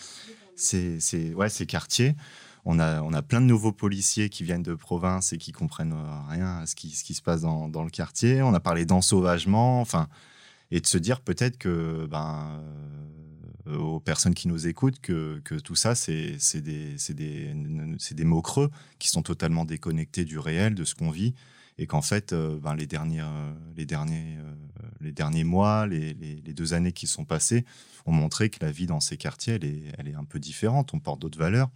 ces, 0.57 0.98
ouais, 1.35 1.48
quartiers. 1.66 2.16
On 2.64 2.81
a, 2.81 3.00
on 3.02 3.12
a 3.12 3.22
plein 3.22 3.40
de 3.40 3.46
nouveaux 3.46 3.70
policiers 3.70 4.29
qui 4.29 4.42
viennent 4.42 4.64
de 4.64 4.74
province 4.74 5.33
et 5.33 5.38
qui 5.38 5.52
comprennent 5.52 5.94
rien 6.29 6.59
à 6.59 6.66
ce 6.66 6.74
qui, 6.74 6.90
se 6.90 7.22
passe 7.22 7.42
dans, 7.42 7.68
dans 7.68 7.85
le 7.85 7.90
quartier. 7.90 8.42
On 8.42 8.55
a 8.55 8.61
parlé 8.61 8.85
d'ensauvagement, 8.85 9.81
enfin, 9.81 10.09
et 10.72 10.81
de 10.81 10.87
se 10.87 10.98
dire 10.98 11.20
peut-être 11.20 11.59
que 11.59 12.07
ben, 12.11 12.48
euh, 12.59 13.25
aux 13.66 14.00
personnes 14.00 14.35
qui 14.35 14.48
nous 14.48 14.66
écoutent 14.66 15.00
que, 15.00 15.40
que 15.44 15.55
tout 15.55 15.74
ça, 15.74 15.94
c'est 15.94 16.37
des, 16.61 16.96
des, 17.11 17.55
des, 18.12 18.24
mots 18.24 18.42
creux 18.42 18.70
qui 18.98 19.09
sont 19.09 19.22
totalement 19.22 19.64
déconnectés 19.64 20.24
du 20.24 20.38
réel, 20.38 20.74
de 20.74 20.85
ce 20.85 20.94
qu'on 20.94 21.11
vit, 21.11 21.35
et 21.79 21.87
qu'en 21.87 22.02
fait, 22.02 22.33
euh, 22.33 22.59
ben, 22.59 22.74
les, 22.74 22.87
dernières, 22.87 23.33
les, 23.76 23.87
derniers, 23.87 24.37
euh, 24.38 24.52
les 25.00 25.12
derniers 25.12 25.44
mois, 25.44 25.87
les, 25.87 26.14
les, 26.14 26.55
deux 26.55 26.74
années 26.74 26.92
qui 26.92 27.07
sont 27.07 27.24
passées, 27.24 27.64
ont 28.07 28.12
montré 28.12 28.50
que 28.50 28.64
la 28.64 28.70
vie 28.70 28.87
dans 28.87 29.00
ces 29.00 29.16
quartiers, 29.16 29.55
elle 29.55 29.64
est, 29.64 29.83
elle 29.98 30.09
est 30.09 30.14
un 30.14 30.24
peu 30.24 30.38
différente, 30.38 30.94
on 30.94 31.00
porte 31.00 31.20
d'autres 31.20 31.38
valeurs. 31.38 31.70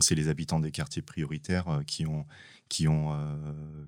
C'est 0.00 0.14
les 0.14 0.28
habitants 0.28 0.60
des 0.60 0.72
quartiers 0.72 1.00
prioritaires 1.00 1.80
qui 1.86 2.06
ont, 2.06 2.26
qui 2.68 2.86
ont 2.86 3.16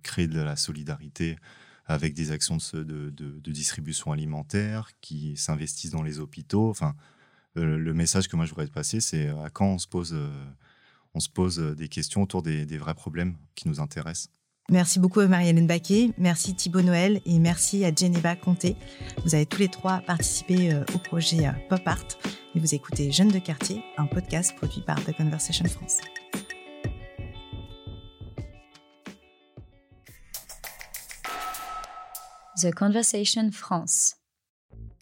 créé 0.03 0.27
de 0.27 0.41
la 0.41 0.57
solidarité 0.57 1.37
avec 1.85 2.15
des 2.15 2.31
actions 2.33 2.57
de, 2.73 2.83
de, 2.83 3.11
de 3.11 3.53
distribution 3.53 4.13
alimentaire, 4.13 4.91
qui 5.03 5.37
s'investissent 5.37 5.91
dans 5.91 6.03
les 6.03 6.19
hôpitaux. 6.19 6.71
Enfin, 6.71 6.95
le 7.55 7.95
message 7.95 8.29
que 8.29 8.37
moi 8.37 8.45
je 8.45 8.51
voudrais 8.51 8.67
passer, 8.67 9.01
c'est 9.01 9.27
euh, 9.27 9.45
à 9.45 9.51
quand 9.51 9.67
on 9.67 9.79
se 9.79 9.87
pose, 9.87 10.13
euh, 10.15 10.29
on 11.15 11.21
se 11.21 11.29
pose 11.29 11.59
euh, 11.59 11.75
des 11.75 11.89
questions 11.89 12.23
autour 12.23 12.43
des, 12.43 12.65
vrais 12.79 12.95
problèmes 12.95 13.37
qui 13.55 13.69
nous 13.69 13.81
intéressent. 13.81 14.31
Merci 14.71 14.99
beaucoup 14.99 15.21
à 15.21 15.29
Marie-Hélène 15.29 15.67
Baquet, 15.67 16.11
merci 16.19 16.55
Thibaut 16.55 16.83
Noël 16.83 17.23
et 17.25 17.39
merci 17.39 17.87
à 17.87 17.95
Geneva 17.95 18.37
Comté. 18.37 18.77
Vous 19.25 19.35
avez 19.35 19.47
tous 19.47 19.61
les 19.61 19.69
trois 19.69 20.01
participé 20.01 20.77
au 20.95 20.99
projet 20.99 21.51
Pop 21.71 21.81
Art 21.87 22.05
et 22.55 22.61
vous 22.61 22.75
écoutez 22.75 23.11
Jeunes 23.11 23.31
de 23.31 23.39
quartier, 23.39 23.83
un 23.97 24.05
podcast 24.05 24.55
produit 24.57 24.83
par 24.83 25.03
The 25.03 25.17
Conversation 25.17 25.65
France. 25.65 25.97
The 32.61 32.75
Conversation 32.75 33.51
France. 33.53 34.18